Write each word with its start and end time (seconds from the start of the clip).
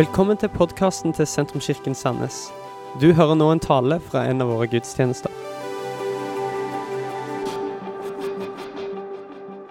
Velkommen 0.00 0.38
til 0.40 0.48
podkasten 0.48 1.12
til 1.12 1.26
Sentrumskirken 1.28 1.92
Sandnes. 1.98 2.36
Du 3.02 3.10
hører 3.12 3.34
nå 3.36 3.50
en 3.52 3.60
tale 3.60 3.98
fra 4.00 4.22
en 4.30 4.40
av 4.40 4.48
våre 4.48 4.64
gudstjenester. 4.72 5.28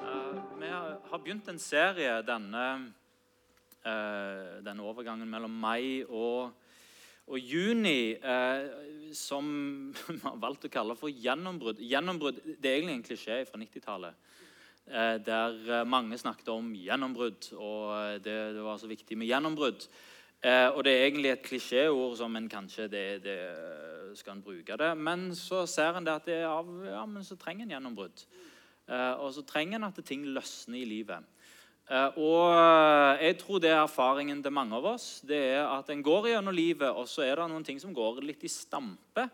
Uh, 0.04 0.36
vi 0.60 0.70
har 0.70 1.24
begynt 1.24 1.50
en 1.50 1.58
serie 1.58 2.20
denne, 2.28 2.66
uh, 3.88 4.60
denne 4.68 4.86
overgangen 4.86 5.26
mellom 5.32 5.56
mai 5.64 6.06
og, 6.06 6.54
og 7.26 7.40
juni 7.42 8.14
uh, 8.22 8.70
som 9.18 9.50
vi 10.12 10.20
har 10.28 10.38
valgt 10.46 10.70
å 10.70 10.74
kalle 10.78 11.00
for 11.00 11.10
gjennombrudd. 11.10 11.82
Gjennombrudd 11.82 12.38
det 12.52 12.70
er 12.70 12.78
egentlig 12.78 13.00
en 13.00 13.08
klisjé 13.10 13.40
fra 13.50 13.64
90-tallet. 13.64 14.14
eh, 14.90 15.18
der 15.26 15.84
mange 15.86 16.18
snakket 16.18 16.48
om 16.54 16.70
gjennombrudd, 16.76 17.52
og 17.58 18.22
det, 18.26 18.38
det 18.54 18.62
var 18.70 18.78
så 18.78 18.94
viktig 18.94 19.18
med 19.18 19.30
gjennombrudd. 19.34 19.90
Eh, 20.40 20.70
og 20.72 20.84
det 20.88 20.94
er 20.94 21.06
egentlig 21.08 21.34
et 21.34 21.44
klisjéord 21.44 22.16
som 22.16 22.36
en 22.36 22.48
kanskje 22.52 22.88
det, 22.92 23.06
det 23.26 23.40
skal 24.20 24.38
en 24.38 24.44
bruke 24.44 24.78
det. 24.80 24.92
Men 24.98 25.30
så 25.36 25.66
ser 25.68 25.98
en 25.98 26.08
det 26.08 26.16
at 26.16 26.30
det 26.30 26.38
er 26.42 26.48
av, 26.48 26.70
ja, 26.86 27.04
men 27.06 27.26
så 27.28 27.36
trenger 27.40 27.68
en 27.68 27.76
gjennombrudd. 27.76 28.24
Eh, 28.88 29.14
og 29.20 29.34
så 29.36 29.44
trenger 29.48 29.80
en 29.80 29.90
at 29.90 30.00
ting 30.06 30.24
løsner 30.26 30.80
i 30.80 30.88
livet. 30.88 31.28
Eh, 31.90 32.22
og 32.22 32.54
eh, 32.54 33.26
jeg 33.26 33.40
tror 33.42 33.62
det 33.64 33.74
er 33.74 33.82
erfaringen 33.82 34.44
til 34.46 34.54
mange 34.56 34.78
av 34.78 34.88
oss. 34.94 35.10
Det 35.28 35.42
er 35.56 35.64
at 35.66 35.90
En 35.90 36.06
går 36.06 36.32
gjennom 36.32 36.56
livet, 36.56 36.90
og 36.90 37.10
så 37.10 37.26
er 37.26 37.36
det 37.36 37.50
noen 37.52 37.66
ting 37.66 37.82
som 37.82 37.94
går 37.94 38.22
litt 38.24 38.46
i 38.46 38.52
stampe. 38.54 39.28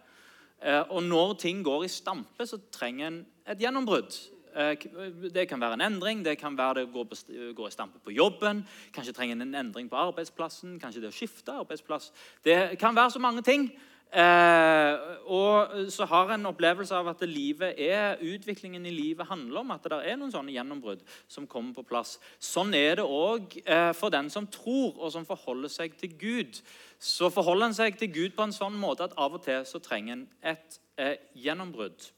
Eh, 0.64 0.84
og 0.90 1.04
når 1.04 1.36
ting 1.44 1.64
går 1.64 1.86
i 1.86 1.92
stampe, 1.92 2.48
så 2.48 2.62
trenger 2.72 3.12
en 3.12 3.24
et 3.46 3.62
gjennombrudd. 3.62 4.16
Eh, 4.56 4.76
k- 4.80 4.90
Det 5.34 5.48
kan 5.50 5.60
være 5.60 5.74
en 5.74 5.82
endring, 5.94 6.24
det 6.26 6.38
kan 6.40 6.56
være 6.58 6.74
det 6.86 6.94
går, 6.94 7.04
på, 7.04 7.16
går 7.56 7.68
i 7.68 7.72
stampe 7.72 8.00
på 8.00 8.12
jobben. 8.16 8.64
Kanskje 8.94 9.14
trenger 9.14 9.36
en 9.36 9.42
en 9.54 9.56
endring 9.66 9.90
på 9.90 9.96
arbeidsplassen, 10.00 10.80
kanskje 10.80 11.02
det 11.02 11.10
å 11.12 11.18
skifte 11.18 11.52
arbeidsplass. 11.52 12.12
Det 12.44 12.78
kan 12.80 12.96
være 12.96 13.12
så 13.12 13.20
mange 13.20 13.42
ting. 13.44 13.72
Eh, 14.16 14.98
og 15.28 15.92
så 15.92 16.06
har 16.08 16.30
en 16.32 16.46
opplevelse 16.46 16.96
av 16.96 17.08
at 17.12 17.22
livet 17.28 17.74
er, 17.82 18.16
utviklingen 18.22 18.86
i 18.86 18.94
livet 18.94 19.28
handler 19.28 19.60
om 19.60 19.72
at 19.76 19.84
det 19.84 19.98
er 20.08 20.16
noen 20.16 20.32
sånne 20.32 20.54
gjennombrudd 20.56 21.02
som 21.28 21.48
kommer 21.48 21.74
på 21.76 21.84
plass. 21.90 22.14
Sånn 22.40 22.72
er 22.78 23.02
det 23.02 23.04
òg 23.04 23.58
eh, 23.66 23.92
for 23.98 24.14
den 24.14 24.30
som 24.32 24.48
tror 24.48 24.96
og 25.02 25.12
som 25.12 25.26
forholder 25.28 25.68
seg 25.74 25.98
til 26.00 26.14
Gud. 26.22 26.62
Så 27.02 27.28
forholder 27.34 27.66
en 27.74 27.74
seg 27.82 27.98
til 28.00 28.14
Gud 28.14 28.38
på 28.38 28.46
en 28.48 28.56
sånn 28.56 28.78
måte 28.80 29.04
at 29.10 29.18
av 29.20 29.36
og 29.36 29.44
til 29.44 29.66
så 29.68 29.82
trenger 29.84 30.14
en 30.22 30.28
et 30.54 30.80
eh, 30.98 31.18
gjennombrudd. 31.36 32.12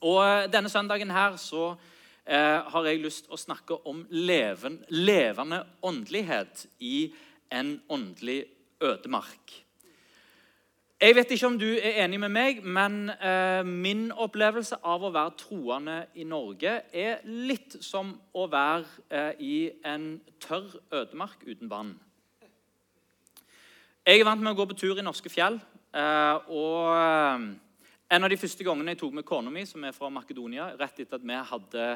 Og 0.00 0.20
eh, 0.24 0.46
Denne 0.52 0.72
søndagen 0.72 1.10
her 1.10 1.36
så 1.40 1.74
eh, 2.26 2.60
har 2.72 2.88
jeg 2.88 3.02
lyst 3.02 3.26
til 3.26 3.36
å 3.36 3.40
snakke 3.40 3.80
om 3.88 4.04
leven, 4.10 4.80
levende 4.88 5.64
åndelighet 5.82 6.66
i 6.80 7.12
en 7.52 7.76
åndelig 7.88 8.44
ødemark. 8.82 9.60
Jeg 11.04 11.16
vet 11.18 11.32
ikke 11.34 11.48
om 11.50 11.56
du 11.60 11.66
er 11.74 11.98
enig 12.04 12.16
med 12.22 12.30
meg, 12.32 12.60
men 12.64 13.10
eh, 13.10 13.60
min 13.66 14.06
opplevelse 14.12 14.78
av 14.86 15.02
å 15.04 15.10
være 15.12 15.34
troende 15.36 15.96
i 16.16 16.24
Norge 16.24 16.78
er 16.96 17.24
litt 17.26 17.76
som 17.84 18.14
å 18.32 18.46
være 18.48 18.86
eh, 19.10 19.42
i 19.42 19.56
en 19.84 20.14
tørr 20.40 20.78
ødemark 20.94 21.42
uten 21.44 21.68
vann. 21.68 21.92
Jeg 24.06 24.20
er 24.20 24.24
vant 24.28 24.40
med 24.40 24.54
å 24.54 24.58
gå 24.62 24.68
på 24.70 24.78
tur 24.80 25.00
i 25.00 25.04
norske 25.04 25.32
fjell. 25.32 25.58
eh, 25.92 26.48
og 26.48 26.94
eh, 26.94 27.44
En 28.14 28.22
av 28.22 28.30
de 28.30 28.36
første 28.38 28.62
gangene 28.62 28.92
jeg 28.92 29.00
tok 29.00 29.14
med 29.16 29.24
kona 29.26 29.50
mi, 29.50 29.64
som 29.66 29.82
er 29.82 29.94
fra 29.94 30.06
Makedonia, 30.12 30.68
rett 30.78 31.00
etter 31.02 31.18
at 31.18 31.24
vi 31.26 31.38
hadde, 31.48 31.86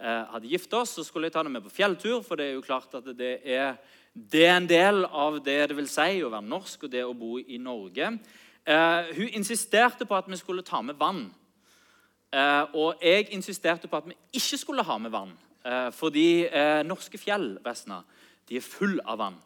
eh, 0.00 0.22
hadde 0.32 0.48
gift 0.50 0.72
oss, 0.74 0.96
så 0.96 1.04
skulle 1.06 1.28
jeg 1.28 1.34
ta 1.36 1.44
henne 1.44 1.52
med 1.52 1.62
på 1.62 1.70
fjelltur. 1.70 2.24
For 2.26 2.34
det 2.34 2.46
er 2.48 2.54
jo 2.56 2.64
klart 2.64 2.96
at 2.98 3.06
det 3.14 3.38
er, 3.46 3.76
det 4.14 4.42
er 4.48 4.56
en 4.56 4.66
del 4.66 5.04
av 5.04 5.38
det 5.44 5.68
det 5.70 5.76
vil 5.76 5.86
si 5.86 6.24
å 6.24 6.32
være 6.32 6.48
norsk 6.48 6.88
og 6.88 6.90
det 6.90 7.04
å 7.06 7.14
bo 7.14 7.38
i 7.38 7.60
Norge. 7.62 8.10
Eh, 8.66 9.14
hun 9.14 9.30
insisterte 9.38 10.08
på 10.08 10.16
at 10.18 10.26
vi 10.26 10.40
skulle 10.40 10.66
ta 10.66 10.82
med 10.82 10.98
vann. 10.98 11.28
Eh, 12.34 12.64
og 12.74 12.98
jeg 12.98 13.30
insisterte 13.30 13.86
på 13.86 14.00
at 14.00 14.10
vi 14.10 14.18
ikke 14.32 14.58
skulle 14.58 14.82
ha 14.82 14.98
med 14.98 15.14
vann. 15.14 15.36
Eh, 15.62 15.90
fordi 15.94 16.48
eh, 16.48 16.82
norske 16.82 17.20
fjell 17.20 17.60
Vesna, 17.62 18.02
de 18.48 18.58
er 18.58 18.66
full 18.66 18.98
av 19.06 19.22
vann. 19.22 19.38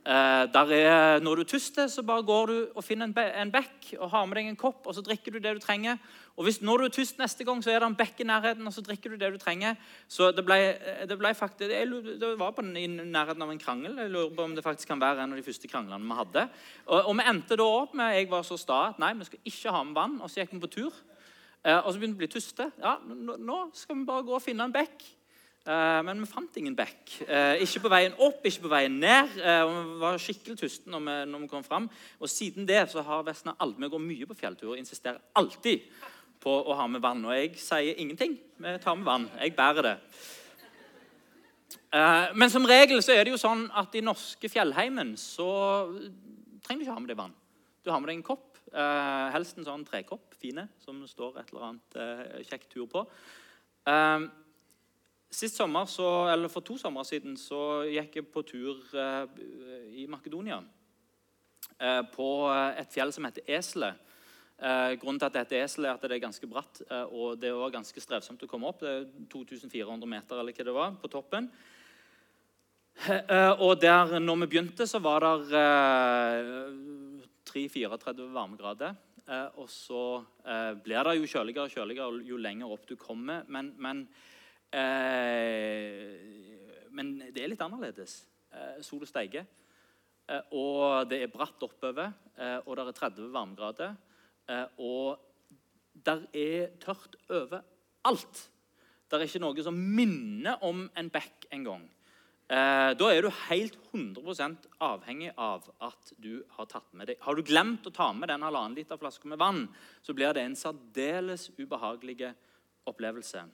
Eh, 0.00 0.72
er, 0.72 1.20
når 1.20 1.34
du 1.36 1.40
er 1.42 1.48
tyster, 1.48 1.86
så 1.86 2.02
bare 2.02 2.24
går 2.24 2.46
du 2.46 2.54
og 2.74 2.84
finner 2.84 3.04
en, 3.04 3.12
be 3.12 3.20
en 3.36 3.50
bekk 3.52 3.90
og 3.98 4.08
har 4.14 4.24
med 4.26 4.38
deg 4.38 4.46
en 4.48 4.56
kopp, 4.56 4.86
og 4.88 4.94
så 4.96 5.02
drikker 5.04 5.34
du 5.34 5.38
det 5.38 5.52
du 5.58 5.60
trenger. 5.60 5.98
Og 6.40 6.46
hvis 6.46 6.62
når 6.64 6.78
du 6.78 6.84
er 6.86 6.94
tyst 6.94 7.18
neste 7.20 7.44
gang, 7.44 7.60
så 7.60 7.74
er 7.74 7.82
det 7.82 7.90
en 7.90 7.98
bekk 7.98 8.22
i 8.24 8.26
nærheten, 8.30 8.64
og 8.64 8.72
så 8.72 8.80
drikker 8.80 9.12
du 9.12 9.18
det 9.20 9.28
du 9.34 9.36
trenger. 9.38 9.76
Så 10.08 10.30
det 10.32 10.44
ble, 10.46 10.56
det 11.04 11.18
ble 11.20 11.34
faktisk, 11.36 11.68
det, 11.68 12.16
det 12.22 12.32
var 12.40 12.56
på 12.56 12.64
den, 12.64 12.78
i 12.80 12.86
nærheten 12.88 13.44
av 13.44 13.52
en 13.52 13.60
krangel. 13.60 14.00
Jeg 14.00 14.14
lurer 14.14 14.32
på 14.32 14.48
om 14.48 14.56
det 14.56 14.64
faktisk 14.64 14.88
kan 14.88 15.04
være 15.04 15.20
en 15.20 15.36
av 15.36 15.42
de 15.42 15.44
første 15.44 15.68
kranglene 15.68 16.08
vi 16.08 16.18
hadde. 16.22 16.48
Og, 16.86 16.98
og 17.02 17.12
vi 17.20 17.28
endte 17.34 17.60
da 17.60 17.68
opp 17.68 17.94
med 18.00 18.16
jeg 18.16 18.32
var 18.32 18.48
så 18.48 18.56
sta 18.56 18.82
at 18.88 19.04
nei, 19.04 19.12
vi 19.20 19.28
skal 19.28 19.52
ikke 19.52 19.76
ha 19.76 19.84
med 19.84 20.00
vann. 20.00 20.18
Og 20.24 20.32
så 20.32 20.40
gikk 20.40 20.56
vi 20.56 20.64
på 20.64 20.74
tur. 20.80 21.00
Eh, 21.60 21.76
og 21.76 21.92
så 21.92 22.00
begynte 22.00 22.16
vi 22.16 22.24
å 22.24 22.24
bli 22.24 22.34
tyste. 22.40 22.70
Ja, 22.80 22.96
nå 23.04 23.62
skal 23.76 24.00
vi 24.00 24.08
bare 24.08 24.24
gå 24.24 24.38
og 24.38 24.44
finne 24.48 24.64
en 24.64 24.72
bekk. 24.80 25.04
Eh, 25.68 25.98
men 26.06 26.22
vi 26.22 26.28
fant 26.28 26.56
ingen 26.56 26.76
bekk. 26.76 27.18
Eh, 27.26 27.60
ikke 27.66 27.82
på 27.84 27.90
veien 27.92 28.14
opp, 28.24 28.40
ikke 28.48 28.64
på 28.64 28.72
veien 28.72 28.94
ned. 29.02 29.34
Eh, 29.36 29.60
og 29.66 29.74
Vi 29.74 29.98
var 30.00 30.22
skikkelig 30.22 30.56
tyste 30.62 30.88
når 30.88 31.04
vi, 31.04 31.16
når 31.32 31.44
vi 31.44 31.50
kom 31.52 31.66
fram. 31.66 31.90
Og 32.18 32.32
siden 32.32 32.68
det 32.68 32.86
så 32.88 33.04
har 33.04 33.26
Vesna 33.26 33.54
Alme 33.60 33.90
går 33.92 34.00
mye 34.00 34.28
på 34.30 34.38
fjelltur 34.40 34.72
og 34.72 34.80
insisterer 34.80 35.20
alltid 35.36 35.84
på 36.40 36.56
å 36.64 36.76
ha 36.78 36.88
med 36.88 37.04
vann. 37.04 37.24
Og 37.28 37.36
jeg 37.36 37.60
sier 37.60 38.00
ingenting. 38.00 38.38
Vi 38.56 38.76
tar 38.80 38.96
med 38.96 39.04
vann. 39.04 39.28
Jeg 39.36 39.56
bærer 39.56 39.90
det. 39.90 39.96
Men 42.38 42.48
som 42.48 42.64
regel 42.64 43.02
så 43.02 43.12
er 43.12 43.24
det 43.26 43.32
jo 43.34 43.40
sånn 43.40 43.64
at 43.76 43.94
i 43.98 44.00
norske 44.00 44.48
fjellheimen 44.48 45.16
så 45.18 45.90
trenger 46.62 46.84
du 46.84 46.84
ikke 46.86 46.94
ha 46.94 47.02
med 47.02 47.10
deg 47.10 47.18
vann. 47.18 47.34
Du 47.82 47.90
har 47.90 47.98
med 47.98 48.12
deg 48.12 48.20
en 48.20 48.28
kopp. 48.30 48.46
helst 49.34 49.58
en 49.58 49.66
sånn 49.66 49.82
trekopp, 49.84 50.36
fine, 50.38 50.68
som 50.78 51.02
står 51.02 51.40
et 51.40 51.48
eller 51.50 51.64
annet 51.66 52.46
kjekt 52.46 52.70
tur 52.70 52.86
på. 52.86 53.02
Eh, 55.30 55.34
Sist 55.34 55.56
sommer, 55.56 55.86
så, 55.86 56.28
eller 56.28 56.48
For 56.48 56.60
to 56.60 56.76
somre 56.78 57.04
siden 57.04 57.36
så 57.36 57.84
gikk 57.86 58.16
jeg 58.16 58.30
på 58.32 58.42
tur 58.42 58.82
eh, 58.94 59.26
i 60.02 60.06
Makedonia. 60.06 60.60
Eh, 61.78 62.02
på 62.12 62.50
et 62.76 62.92
fjell 62.92 63.12
som 63.12 63.24
heter 63.24 63.42
Eselet. 63.46 63.94
Eh, 64.60 64.96
grunnen 65.00 65.18
til 65.18 65.26
at 65.26 65.32
det 65.32 65.44
heter 65.44 65.64
Eselet, 65.64 65.88
er 65.88 65.94
at 65.94 66.02
det 66.02 66.16
er 66.16 66.26
ganske 66.26 66.46
bratt 66.46 66.82
eh, 66.90 67.06
og 67.14 67.38
det 67.40 67.52
var 67.54 67.70
ganske 67.72 68.00
strevsomt 68.00 68.42
å 68.42 68.48
komme 68.48 68.68
opp. 68.68 68.80
Det 68.80 68.90
er 68.90 69.06
2400 69.30 70.06
meter 70.06 70.40
eller 70.40 70.52
hva 70.52 70.64
det 70.66 70.74
var, 70.74 70.96
på 71.00 71.08
toppen. 71.08 71.48
Eh, 73.00 73.62
og 73.62 73.78
der 73.80 74.18
når 74.20 74.42
vi 74.42 74.50
begynte, 74.50 74.86
så 74.86 74.98
var 75.00 75.24
det 75.24 75.62
eh, 75.62 77.22
3-34 77.48 78.26
varmegrader. 78.34 78.98
Eh, 79.30 79.46
og 79.62 79.70
så 79.70 80.02
eh, 80.42 80.74
blir 80.82 81.06
det 81.06 81.16
jo 81.20 81.32
kjøligere 81.36 81.70
og 81.70 81.78
kjøligere 81.78 82.26
jo 82.26 82.42
lenger 82.42 82.74
opp 82.74 82.84
du 82.90 82.98
kommer. 82.98 83.46
Men, 83.48 83.72
men 83.78 84.04
Eh, 84.10 84.29
men 86.96 87.08
det 87.34 87.42
er 87.42 87.50
litt 87.50 87.64
annerledes. 87.64 88.20
Eh, 88.50 88.78
sol 88.82 89.02
og 89.04 89.10
steiger. 89.10 89.46
Eh, 90.30 90.54
og 90.58 91.08
det 91.10 91.22
er 91.24 91.32
bratt 91.32 91.62
oppover, 91.66 92.12
eh, 92.36 92.58
og 92.64 92.76
det 92.76 92.86
er 92.86 92.98
30 92.98 93.30
varmegrader. 93.34 93.94
Eh, 94.50 94.66
og 94.78 95.18
der 95.94 96.26
er 96.34 96.74
tørt 96.82 97.16
overalt. 97.28 98.48
Det 99.10 99.18
er 99.18 99.26
ikke 99.26 99.42
noe 99.42 99.62
som 99.66 99.74
minner 99.74 100.62
om 100.66 100.84
en 100.96 101.10
bekk 101.10 101.48
engang. 101.54 101.88
Eh, 102.50 102.92
da 102.98 103.10
er 103.10 103.22
du 103.22 103.30
helt 103.46 103.76
100% 103.92 104.66
avhengig 104.82 105.30
av 105.38 105.68
at 105.86 106.12
du 106.18 106.42
har 106.56 106.66
tatt 106.66 106.88
med 106.98 107.06
deg 107.06 107.20
Har 107.22 107.38
du 107.38 107.44
glemt 107.46 107.86
å 107.86 107.92
ta 107.94 108.08
med 108.12 108.26
den 108.28 108.42
halvannen 108.42 108.74
liter 108.74 108.98
flaske 108.98 109.30
med 109.30 109.38
vann, 109.38 109.68
så 110.02 110.14
blir 110.14 110.34
det 110.34 110.42
en 110.42 110.58
særdeles 110.58 111.52
ubehagelig 111.58 112.32
opplevelse. 112.90 113.44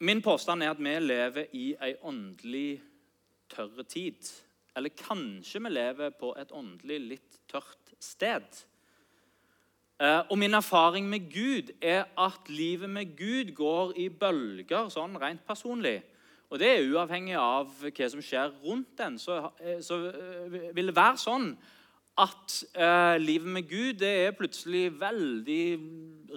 Min 0.00 0.22
påstand 0.22 0.62
er 0.62 0.70
at 0.72 0.78
vi 0.80 0.92
lever 0.98 1.50
i 1.52 1.74
ei 1.76 1.94
åndelig 2.02 2.80
tørre 3.52 3.84
tid. 3.84 4.30
Eller 4.76 4.94
kanskje 4.96 5.60
vi 5.60 5.72
lever 5.74 6.14
på 6.16 6.30
et 6.40 6.52
åndelig 6.56 7.00
litt 7.04 7.40
tørt 7.50 7.92
sted. 8.00 8.46
Eh, 10.00 10.22
Og 10.30 10.38
min 10.38 10.54
erfaring 10.54 11.08
med 11.08 11.28
Gud 11.28 11.74
er 11.82 12.06
at 12.16 12.48
livet 12.48 12.90
med 12.90 13.12
Gud 13.18 13.52
går 13.54 13.92
i 14.00 14.08
bølger 14.08 14.88
sånn 14.88 15.18
rent 15.20 15.44
personlig. 15.44 15.98
Og 16.48 16.58
det 16.58 16.70
er 16.70 16.88
uavhengig 16.88 17.36
av 17.36 17.68
hva 17.84 18.08
som 18.08 18.22
skjer 18.24 18.56
rundt 18.64 18.96
den. 18.98 19.18
Så, 19.18 19.50
eh, 19.60 19.82
så 19.84 20.00
eh, 20.08 20.70
vil 20.74 20.88
det 20.88 20.96
være 20.96 21.20
sånn 21.20 21.52
at 22.18 22.54
eh, 22.74 23.16
livet 23.22 23.48
med 23.48 23.68
Gud 23.70 24.00
det 24.02 24.10
er 24.26 24.34
plutselig 24.36 24.90
veldig 25.00 25.64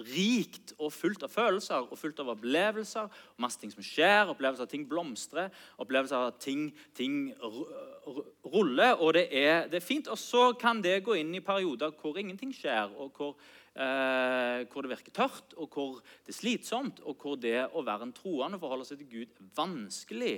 rikt 0.08 0.72
og 0.78 0.92
fullt 0.94 1.22
av 1.26 1.30
følelser 1.30 1.84
og 1.90 1.98
fullt 1.98 2.22
av 2.22 2.30
opplevelser. 2.32 3.10
Masse 3.42 3.60
ting 3.60 3.72
som 3.72 3.84
skjer, 3.84 4.30
opplevelser 4.32 4.64
av 4.66 4.70
ting 4.70 4.86
blomstrer, 4.90 5.52
opplevelser 5.82 6.16
av 6.30 6.38
ting, 6.42 6.68
ting 6.96 7.28
ru- 7.42 7.68
ru- 8.06 8.24
ruller. 8.54 8.96
Og 9.02 9.14
det 9.18 9.26
er, 9.30 9.68
det 9.70 9.80
er 9.80 9.86
fint. 9.86 10.08
Og 10.08 10.18
så 10.18 10.52
kan 10.58 10.82
det 10.84 11.02
gå 11.04 11.18
inn 11.20 11.34
i 11.36 11.44
perioder 11.44 11.94
hvor 12.00 12.18
ingenting 12.18 12.54
skjer, 12.54 12.94
og 12.98 13.14
hvor, 13.18 13.36
eh, 13.76 14.64
hvor 14.72 14.82
det 14.86 14.94
virker 14.96 15.14
tørt, 15.14 15.54
og 15.58 15.68
hvor 15.74 16.00
det 16.24 16.34
er 16.34 16.40
slitsomt, 16.40 17.04
og 17.04 17.18
hvor 17.20 17.36
det 17.36 17.58
å 17.74 17.84
være 17.86 18.08
en 18.08 18.16
troende 18.16 18.58
og 18.58 18.64
forholde 18.66 18.88
seg 18.88 19.02
til 19.02 19.12
Gud 19.18 19.26
er 19.36 19.50
vanskelig. 19.58 20.36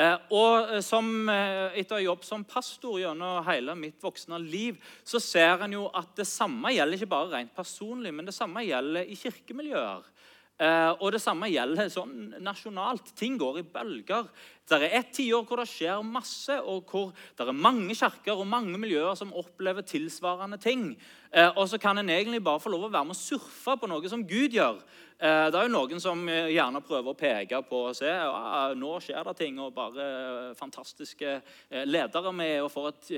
Eh, 0.00 0.16
og 0.32 0.70
eh, 0.70 0.80
som, 0.84 1.08
eh, 1.28 1.76
etter 1.80 1.96
å 1.96 1.98
ha 1.98 2.04
jobbet 2.04 2.28
som 2.28 2.44
pastor 2.48 3.00
gjennom 3.02 3.42
hele 3.48 3.74
mitt 3.76 4.00
voksne 4.00 4.38
liv, 4.40 4.78
så 5.04 5.20
ser 5.20 5.64
en 5.64 5.76
jo 5.76 5.88
at 5.96 6.14
det 6.16 6.28
samme 6.30 6.72
gjelder 6.72 7.00
ikke 7.00 7.10
bare 7.10 7.32
rent 7.34 7.52
personlig, 7.56 8.12
men 8.14 8.28
det 8.28 8.36
samme 8.36 8.64
gjelder 8.64 9.10
i 9.10 9.18
kirkemiljøer. 9.18 10.06
Eh, 10.60 10.92
og 11.00 11.14
det 11.14 11.22
samme 11.24 11.48
gjelder 11.48 11.88
sånn 11.88 12.34
nasjonalt. 12.44 13.14
Ting 13.16 13.38
går 13.40 13.62
i 13.62 13.68
bølger. 13.72 14.26
Det 14.68 14.76
er 14.76 14.98
et 14.98 15.08
tiår 15.16 15.46
hvor 15.48 15.62
det 15.62 15.70
skjer 15.70 16.02
masse, 16.04 16.54
og 16.60 16.90
hvor 16.92 17.14
det 17.38 17.46
er 17.48 17.56
mange 17.56 17.96
kirker 17.96 18.36
og 18.36 18.46
mange 18.46 18.76
miljøer 18.78 19.16
som 19.18 19.32
opplever 19.40 19.86
tilsvarende 19.88 20.60
ting. 20.60 20.92
Eh, 21.32 21.48
og 21.56 21.64
så 21.70 21.80
kan 21.80 21.98
en 21.98 22.12
egentlig 22.12 22.42
bare 22.44 22.60
få 22.60 22.74
lov 22.74 22.90
å 22.90 22.92
være 22.92 23.08
med 23.08 23.16
å 23.16 23.22
surfe 23.22 23.78
på 23.80 23.88
noe 23.88 24.12
som 24.12 24.26
Gud 24.28 24.52
gjør. 24.52 24.84
Eh, 25.16 25.48
det 25.48 25.56
er 25.56 25.66
jo 25.66 25.74
noen 25.78 26.04
som 26.04 26.28
gjerne 26.28 26.84
prøver 26.84 27.08
å 27.14 27.18
peke 27.24 27.64
på 27.64 27.84
og 27.88 27.96
se 27.96 28.12
ja, 28.12 28.70
nå 28.76 28.94
skjer 29.00 29.32
det 29.32 29.38
ting, 29.40 29.64
og 29.64 29.72
bare 29.80 30.52
fantastiske 30.60 31.38
ledere 31.88 32.36
med, 32.36 32.58
og 32.66 32.74
for 32.76 32.92
et 32.92 33.14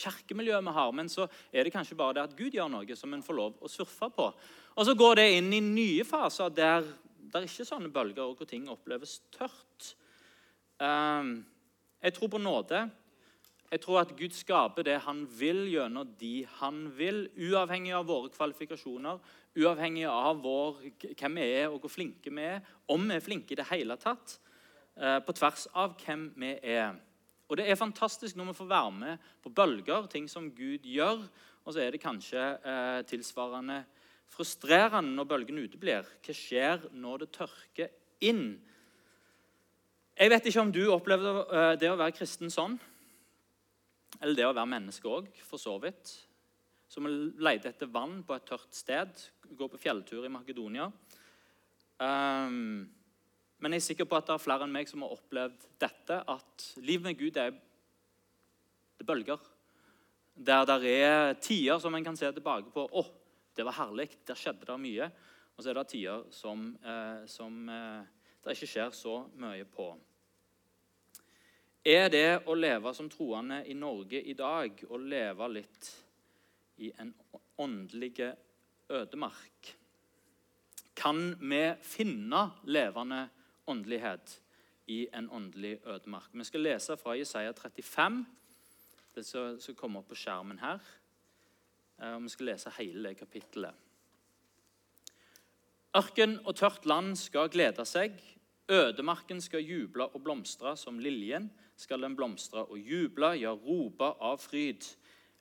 kirkemiljø 0.00 0.64
vi 0.64 0.78
har. 0.80 0.96
Men 0.96 1.12
så 1.12 1.28
er 1.52 1.68
det 1.68 1.76
kanskje 1.76 2.00
bare 2.00 2.16
det 2.16 2.30
at 2.30 2.38
Gud 2.40 2.56
gjør 2.56 2.72
noe 2.72 2.96
som 2.96 3.12
en 3.12 3.26
får 3.26 3.44
lov 3.44 3.60
å 3.60 3.68
surfe 3.68 4.14
på. 4.16 4.32
Og 4.76 4.84
så 4.84 4.92
går 4.94 5.16
det 5.16 5.26
inn 5.38 5.52
i 5.56 5.62
nye 5.64 6.04
faser 6.04 6.52
der 6.52 6.84
det 7.26 7.40
er 7.40 7.48
ikke 7.48 7.66
sånne 7.68 7.90
bølger, 7.92 8.28
og 8.28 8.38
hvor 8.38 8.48
ting 8.48 8.68
oppleves 8.70 9.18
tørt. 9.34 9.88
Um, 10.80 11.40
jeg 12.00 12.14
tror 12.16 12.30
på 12.32 12.40
nåde. 12.40 12.84
Jeg 13.72 13.82
tror 13.82 13.98
at 14.00 14.12
Gud 14.16 14.36
skaper 14.36 14.86
det 14.86 15.00
han 15.04 15.24
vil 15.40 15.64
gjennom 15.72 16.12
de 16.20 16.46
han 16.60 16.84
vil, 16.96 17.24
uavhengig 17.34 17.96
av 17.98 18.06
våre 18.08 18.30
kvalifikasjoner, 18.30 19.18
uavhengig 19.58 20.06
av 20.08 20.38
vår, 20.44 20.78
hvem 21.18 21.40
vi 21.40 21.48
er 21.58 21.66
og 21.66 21.80
hvor 21.82 21.92
flinke 21.92 22.30
vi 22.30 22.46
er, 22.46 22.62
om 22.92 23.08
vi 23.08 23.16
er 23.16 23.24
flinke 23.24 23.56
i 23.56 23.58
det 23.58 23.66
hele 23.72 23.98
tatt, 24.00 24.38
uh, 25.02 25.18
på 25.24 25.34
tvers 25.36 25.66
av 25.74 25.96
hvem 26.04 26.30
vi 26.38 26.54
er. 26.62 26.94
Og 27.50 27.58
Det 27.58 27.66
er 27.66 27.78
fantastisk 27.78 28.36
når 28.36 28.52
vi 28.52 28.58
får 28.60 28.70
være 28.70 28.94
med 28.94 29.28
på 29.42 29.50
bølger, 29.54 30.06
ting 30.10 30.30
som 30.30 30.48
Gud 30.54 30.86
gjør, 30.86 31.26
og 31.66 31.74
så 31.74 31.82
er 31.82 31.90
det 31.90 32.02
kanskje 32.02 32.38
eh, 32.38 33.02
tilsvarende 33.06 33.80
frustrerende 34.32 35.14
når 35.16 35.28
bølgen 35.30 35.62
uteblir. 35.64 36.08
Hva 36.24 36.34
skjer 36.36 36.88
når 36.96 37.24
det 37.24 37.32
tørker 37.36 37.92
inn? 38.26 38.44
Jeg 40.16 40.32
vet 40.32 40.48
ikke 40.48 40.62
om 40.64 40.72
du 40.72 40.82
opplever 40.92 41.42
eh, 41.44 41.72
det 41.80 41.90
å 41.92 41.98
være 41.98 42.16
kristen 42.16 42.52
sånn. 42.52 42.78
Eller 44.20 44.38
det 44.38 44.46
å 44.48 44.54
være 44.54 44.70
menneske 44.70 45.10
òg, 45.12 45.28
for 45.44 45.60
så 45.60 45.76
vidt. 45.82 46.12
Som 46.88 47.08
leter 47.08 47.72
etter 47.72 47.90
vann 47.92 48.22
på 48.24 48.36
et 48.36 48.46
tørt 48.48 48.72
sted. 48.74 49.12
Går 49.58 49.72
på 49.72 49.80
fjelltur 49.82 50.24
i 50.24 50.32
Makedonia. 50.32 50.88
Um, 52.00 52.86
men 53.60 53.72
jeg 53.72 53.82
er 53.82 53.86
sikker 53.88 54.08
på 54.08 54.18
at 54.18 54.28
det 54.28 54.34
er 54.36 54.42
flere 54.44 54.66
enn 54.66 54.72
meg 54.72 54.88
som 54.88 55.04
har 55.04 55.14
opplevd 55.16 55.68
dette. 55.80 56.18
At 56.28 56.66
livet 56.80 57.10
med 57.10 57.20
Gud 57.20 57.40
er 57.40 57.52
det 58.96 59.06
bølger. 59.08 59.40
Der 60.36 60.64
det 60.68 60.96
er 61.00 61.36
tider 61.40 61.80
som 61.80 61.94
en 61.96 62.04
kan 62.04 62.16
se 62.16 62.30
tilbake 62.32 62.72
på. 62.72 62.88
Oh, 62.92 63.08
det 63.56 63.64
var 63.64 63.78
herlig. 63.80 64.10
Der 64.28 64.38
skjedde 64.38 64.68
det 64.68 64.76
mye. 64.80 65.08
Og 65.56 65.64
så 65.64 65.70
er 65.70 65.78
det 65.78 65.88
tider 65.88 66.26
som, 66.30 66.66
eh, 66.84 67.24
som 67.26 67.68
eh, 67.68 68.04
det 68.44 68.56
ikke 68.56 68.68
skjer 68.68 68.90
så 68.94 69.14
mye 69.40 69.64
på. 69.64 69.88
Er 71.86 72.10
det 72.10 72.42
å 72.50 72.54
leve 72.58 72.92
som 72.94 73.08
troende 73.08 73.62
i 73.70 73.74
Norge 73.78 74.20
i 74.20 74.34
dag 74.34 74.82
å 74.90 74.98
leve 74.98 75.48
litt 75.54 75.90
i 76.82 76.90
en 76.98 77.14
åndelig 77.62 78.32
ødemark? 78.90 79.70
Kan 80.96 81.36
vi 81.40 81.62
finne 81.82 82.42
levende 82.64 83.28
åndelighet 83.70 84.40
i 84.92 85.06
en 85.12 85.30
åndelig 85.30 85.78
ødemark? 85.86 86.34
Vi 86.34 86.44
skal 86.44 86.66
lese 86.66 86.96
fra 87.00 87.14
Jesaja 87.16 87.54
35, 87.54 88.24
det 89.14 89.24
som 89.24 89.78
kommer 89.78 90.02
opp 90.02 90.10
på 90.10 90.18
skjermen 90.18 90.58
her. 90.58 90.82
Eh, 92.02 92.14
og 92.14 92.22
Vi 92.22 92.28
skal 92.28 92.46
lese 92.52 92.72
hele 92.78 93.08
det 93.08 93.18
kapittelet. 93.18 93.74
Ørken 95.96 96.38
og 96.44 96.56
tørt 96.56 96.86
land 96.86 97.16
skal 97.16 97.48
glede 97.48 97.84
seg. 97.88 98.18
Ødemarken 98.68 99.40
skal 99.40 99.64
juble 99.64 100.04
og 100.04 100.22
blomstre. 100.22 100.76
Som 100.76 100.98
liljen 100.98 101.50
skal 101.76 102.02
den 102.02 102.16
blomstre 102.16 102.64
og 102.64 102.78
juble, 102.78 103.32
ja, 103.40 103.52
rope 103.52 104.10
av 104.20 104.38
fryd. 104.38 104.84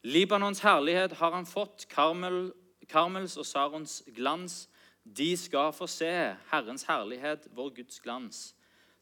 Libanons 0.03 0.61
herlighet 0.61 1.15
har 1.19 1.31
han 1.33 1.47
fått, 1.49 1.87
Karmel, 1.89 2.53
Karmels 2.87 3.37
og 3.37 3.45
Sarons 3.45 4.03
glans. 4.15 4.69
De 5.03 5.37
skal 5.37 5.73
få 5.73 5.87
se 5.87 6.11
Herrens 6.51 6.83
herlighet, 6.83 7.47
vår 7.55 7.69
Guds 7.79 7.99
glans. 7.99 8.55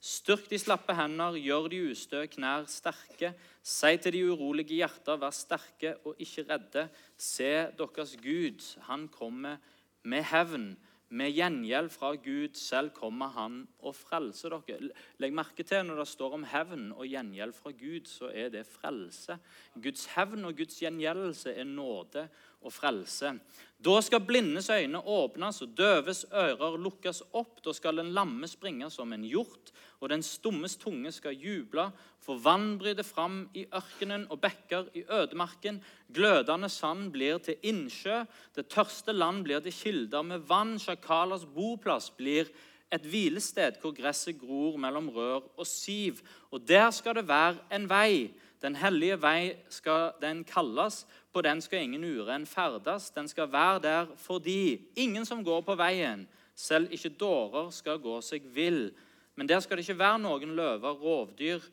Styrk 0.03 0.50
de 0.51 0.57
slappe 0.59 0.91
hender, 0.97 1.38
gjør 1.39 1.69
de 1.71 1.77
ustø 1.94 2.25
knær 2.27 2.65
sterke. 2.67 3.29
Si 3.63 3.91
til 4.03 4.11
de 4.17 4.23
urolige 4.33 4.81
hjerter, 4.81 5.15
vær 5.15 5.31
sterke 5.31 5.94
og 6.03 6.19
ikke 6.19 6.44
redde. 6.50 6.89
Se 7.15 7.51
deres 7.79 8.17
Gud, 8.19 8.65
han 8.89 9.07
kommer 9.07 9.61
med 10.03 10.27
hevn. 10.27 10.73
Med 11.13 11.31
gjengjeld 11.38 11.88
fra 11.94 12.09
Gud 12.17 12.57
selv 12.57 12.89
kommer 12.97 13.31
han 13.31 13.61
og 13.79 13.95
frelser 13.95 14.57
dere. 14.67 14.91
Legg 15.23 15.35
merke 15.38 15.63
til 15.63 15.85
når 15.88 16.01
det 16.01 16.09
står 16.09 16.35
om 16.35 16.44
hevn 16.51 16.88
og 16.97 17.05
gjengjeld 17.07 17.53
fra 17.55 17.71
Gud, 17.71 18.09
så 18.09 18.31
er 18.33 18.50
det 18.51 18.65
frelse. 18.67 19.38
Guds 19.77 20.07
hevn 20.17 20.50
og 20.50 20.57
Guds 20.57 20.81
gjengjeldelse 20.83 21.53
er 21.53 21.69
nåde 21.69 22.25
og 22.63 22.74
frelse. 22.74 23.36
Da 23.83 24.00
skal 24.01 24.24
blindes 24.24 24.69
øyne 24.71 25.01
åpnes 25.04 25.62
og 25.62 25.74
døves 25.77 26.24
ører 26.31 26.77
lukkes 26.80 27.21
opp. 27.36 27.60
Da 27.65 27.74
skal 27.75 28.00
den 28.00 28.13
lamme 28.15 28.48
springe 28.48 28.88
som 28.92 29.12
en 29.12 29.25
hjort, 29.27 29.74
og 30.00 30.10
den 30.10 30.24
stummes 30.24 30.77
tunge 30.80 31.12
skal 31.12 31.36
juble. 31.36 31.89
For 32.24 32.39
vann 32.39 32.77
bryter 32.80 33.04
fram 33.04 33.50
i 33.54 33.65
ørkenen 33.68 34.27
og 34.31 34.39
bekker 34.44 34.88
i 34.95 35.04
ødemarken. 35.04 35.81
Glødende 36.13 36.69
sand 36.69 37.12
blir 37.12 37.42
til 37.44 37.60
innsjø. 37.63 38.24
Det 38.56 38.69
tørste 38.71 39.12
land 39.12 39.44
blir 39.44 39.60
til 39.60 39.75
kilder 39.75 40.24
med 40.24 40.48
vann. 40.48 40.77
Sjakalers 40.80 41.44
boplass 41.44 42.07
blir 42.15 42.48
et 42.94 43.04
hvilested 43.10 43.81
hvor 43.81 43.95
gresset 43.98 44.39
gror 44.39 44.77
mellom 44.80 45.10
rør 45.12 45.42
og 45.57 45.68
siv. 45.68 46.21
Og 46.51 46.63
der 46.68 46.92
skal 46.92 47.19
det 47.19 47.27
være 47.27 47.60
en 47.74 47.89
vei. 47.89 48.31
Den 48.63 48.77
hellige 48.80 49.18
vei 49.19 49.56
skal 49.68 50.13
den 50.21 50.45
kalles, 50.48 51.01
på 51.33 51.41
den 51.41 51.62
skal 51.62 51.83
ingen 51.83 52.03
uren 52.03 52.45
ferdes. 52.45 53.09
Den 53.12 53.27
skal 53.27 53.51
være 53.51 53.80
der 53.81 54.12
fordi 54.18 54.81
ingen 54.95 55.25
som 55.25 55.44
går 55.44 55.62
på 55.62 55.75
veien, 55.75 56.27
selv 56.56 56.91
ikke 56.94 57.09
dårer, 57.09 57.71
skal 57.74 58.00
gå 58.00 58.19
seg 58.21 58.45
vill. 58.53 58.91
Men 59.35 59.50
der 59.50 59.59
skal 59.59 59.77
det 59.77 59.88
ikke 59.88 60.00
være 60.00 60.21
noen 60.21 60.53
løver, 60.56 60.94
rovdyr 60.94 61.63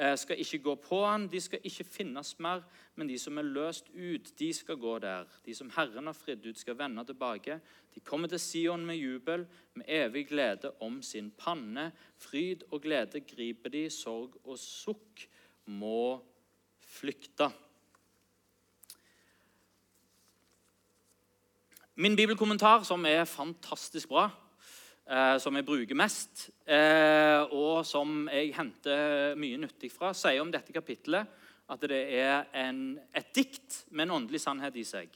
eh, 0.00 0.16
skal 0.16 0.40
ikke 0.40 0.62
gå 0.64 0.74
på 0.80 1.02
han. 1.04 1.28
De 1.28 1.40
skal 1.40 1.60
ikke 1.64 1.84
finnes 1.84 2.32
mer, 2.40 2.64
men 2.96 3.10
de 3.10 3.18
som 3.20 3.36
er 3.38 3.48
løst 3.48 3.90
ut, 3.92 4.32
de 4.38 4.50
skal 4.56 4.80
gå 4.80 4.96
der. 5.04 5.28
De 5.44 5.54
som 5.54 5.70
Herren 5.76 6.08
har 6.08 6.16
fridd 6.16 6.46
ut, 6.46 6.58
skal 6.58 6.78
vende 6.78 7.04
tilbake. 7.04 7.60
De 7.94 8.00
kommer 8.00 8.28
til 8.28 8.40
Sion 8.40 8.86
med 8.86 8.96
jubel, 8.96 9.44
med 9.74 9.84
evig 9.88 10.28
glede 10.32 10.72
om 10.80 11.02
sin 11.02 11.30
panne. 11.36 11.90
Fryd 12.16 12.64
og 12.70 12.80
glede 12.82 13.20
griper 13.20 13.76
de, 13.76 13.88
sorg 13.92 14.40
og 14.44 14.58
sukk 14.58 15.28
må 15.66 16.22
flykte. 16.80 17.50
Min 21.94 22.16
bibelkommentar, 22.16 22.82
som 22.82 23.04
er 23.04 23.24
fantastisk 23.24 24.08
bra, 24.08 24.30
eh, 25.10 25.40
som 25.40 25.56
jeg 25.56 25.66
bruker 25.66 25.94
mest, 25.94 26.50
eh, 26.66 27.42
og 27.50 27.86
som 27.86 28.28
jeg 28.28 28.54
henter 28.54 29.34
mye 29.34 29.58
nyttig 29.58 29.90
fra, 29.90 30.12
sier 30.14 30.40
om 30.40 30.52
dette 30.52 30.72
kapittelet 30.72 31.26
at 31.70 31.82
det 31.82 32.14
er 32.14 32.46
en, 32.54 32.98
et 33.14 33.34
dikt 33.34 33.84
med 33.90 34.06
en 34.06 34.10
åndelig 34.20 34.40
sannhet 34.40 34.76
i 34.76 34.84
seg. 34.86 35.08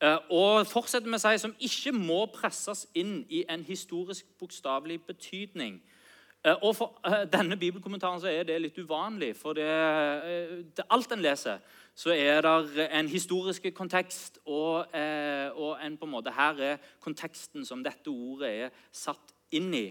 Eh, 0.00 0.16
og 0.30 0.66
fortsetter 0.66 1.08
med 1.12 1.20
å 1.20 1.26
si 1.26 1.38
som 1.44 1.56
ikke 1.60 1.92
må 1.92 2.24
presses 2.32 2.86
inn 2.94 3.26
i 3.28 3.44
en 3.48 3.64
historisk 3.64 4.24
bokstavelig 4.40 5.02
betydning. 5.06 5.82
Eh, 6.42 6.56
og 6.62 6.74
For 6.76 6.98
eh, 7.06 7.22
denne 7.30 7.56
bibelkommentaren 7.56 8.20
så 8.20 8.30
er 8.30 8.46
det 8.46 8.58
litt 8.60 8.78
uvanlig. 8.82 9.30
For 9.38 9.54
det, 9.54 9.66
eh, 9.66 10.54
det 10.76 10.88
alt 10.90 11.12
en 11.14 11.22
leser, 11.22 11.60
så 11.94 12.10
er 12.10 12.42
det 12.42 12.88
en 12.90 13.08
historisk 13.08 13.68
kontekst. 13.74 14.40
Og, 14.46 14.86
og 15.54 15.76
en 15.84 15.98
på 15.98 16.08
en 16.08 16.10
måte, 16.10 16.32
her 16.32 16.58
er 16.58 16.80
konteksten 17.00 17.66
som 17.68 17.84
dette 17.84 18.10
ordet 18.10 18.48
er 18.48 18.72
satt 18.90 19.34
inn 19.52 19.74
i. 19.76 19.84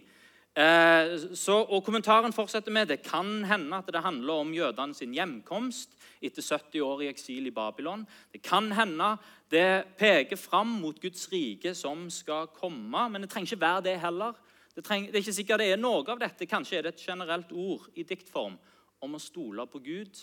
Så, 1.37 1.53
og 1.61 1.85
Kommentaren 1.85 2.33
fortsetter 2.33 2.73
med 2.73 2.89
det 2.89 3.03
kan 3.05 3.45
hende 3.47 3.77
at 3.77 3.87
det 3.93 4.01
handler 4.03 4.41
om 4.41 4.51
jødene 4.51 4.97
sin 4.97 5.13
hjemkomst 5.15 5.93
etter 6.19 6.43
70 6.43 6.81
år 6.83 7.05
i 7.05 7.11
eksil 7.13 7.47
i 7.47 7.53
Babylon. 7.55 8.03
Det 8.33 8.41
kan 8.43 8.71
hende 8.75 9.13
det 9.51 9.85
peker 10.01 10.35
fram 10.35 10.73
mot 10.81 10.99
Guds 10.99 11.29
rike 11.31 11.71
som 11.77 12.09
skal 12.09 12.49
komme, 12.51 13.07
men 13.09 13.21
det 13.21 13.29
trenger 13.29 13.53
ikke 13.53 13.61
være 13.61 13.85
det 13.85 13.99
heller. 14.01 14.33
Det, 14.75 14.83
treng, 14.85 15.09
det, 15.09 15.17
er 15.17 15.23
ikke 15.25 15.35
sikkert 15.35 15.59
det 15.59 15.71
er 15.73 15.79
noe 15.79 16.03
av 16.07 16.19
dette. 16.21 16.47
Kanskje 16.47 16.79
er 16.79 16.85
det 16.85 16.93
et 16.95 17.03
generelt 17.03 17.51
ord 17.51 17.89
i 17.99 18.05
diktform 18.07 18.55
om 19.03 19.17
å 19.17 19.19
stole 19.19 19.65
på 19.67 19.81
Gud 19.83 20.19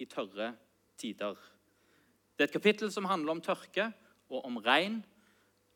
i 0.00 0.06
tørre 0.08 0.54
tider. 1.00 1.36
Det 2.36 2.46
er 2.46 2.48
et 2.48 2.56
kapittel 2.56 2.92
som 2.92 3.08
handler 3.10 3.36
om 3.36 3.42
tørke 3.44 3.90
og 4.30 4.46
om 4.48 4.56
regn, 4.64 5.02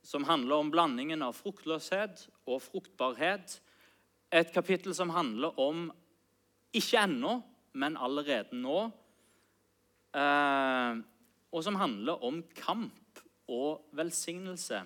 som 0.05 0.25
handler 0.29 0.63
om 0.63 0.71
blandingen 0.73 1.25
av 1.25 1.37
fruktløshet 1.37 2.27
og 2.49 2.63
fruktbarhet. 2.65 3.59
Et 4.33 4.51
kapittel 4.53 4.97
som 4.97 5.13
handler 5.13 5.61
om 5.61 5.91
Ikke 6.75 6.99
ennå, 6.99 7.37
men 7.79 7.95
allerede 7.97 8.57
nå. 8.59 8.79
Eh, 10.11 10.97
og 11.55 11.63
som 11.63 11.77
handler 11.79 12.25
om 12.27 12.41
kamp 12.59 13.21
og 13.47 13.85
velsignelse. 13.95 14.81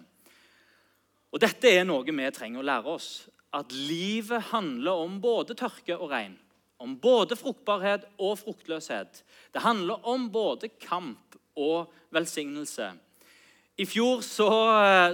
Og 1.33 1.41
Dette 1.43 1.71
er 1.71 1.85
noe 1.85 2.07
vi 2.07 2.31
trenger 2.33 2.63
å 2.63 2.69
lære 2.69 2.95
oss. 2.95 3.09
At 3.55 3.73
livet 3.73 4.51
handler 4.53 5.05
om 5.05 5.19
både 5.21 5.57
tørke 5.57 5.97
og 5.97 6.13
regn. 6.13 6.37
Om 6.79 6.95
både 7.03 7.37
fruktbarhet 7.37 8.07
og 8.23 8.39
fruktløshet. 8.39 9.23
Det 9.53 9.65
handler 9.65 10.05
om 10.09 10.29
både 10.33 10.71
kamp 10.81 11.37
og 11.59 11.93
velsignelse. 12.15 12.93
I 13.79 13.87
fjor 13.87 14.23
så, 14.27 14.49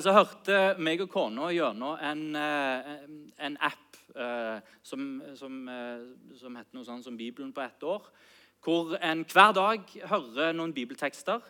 så 0.01 0.13
hørte 0.17 0.61
meg 0.81 1.03
og 1.05 1.11
kona 1.13 1.51
gjennom 1.53 1.99
en, 2.01 2.23
eh, 2.41 2.93
en 3.45 3.59
app 3.61 3.99
eh, 4.17 4.63
som, 4.83 5.19
som, 5.37 5.59
eh, 5.69 6.07
som 6.41 6.57
heter 6.57 6.79
noe 6.79 6.87
sånt 6.87 7.05
som 7.05 7.19
Bibelen 7.19 7.53
på 7.53 7.61
ett 7.65 7.85
år. 7.85 8.07
Hvor 8.65 8.95
en 8.97 9.27
hver 9.29 9.53
dag 9.53 9.85
hører 10.09 10.57
noen 10.57 10.73
bibeltekster 10.73 11.45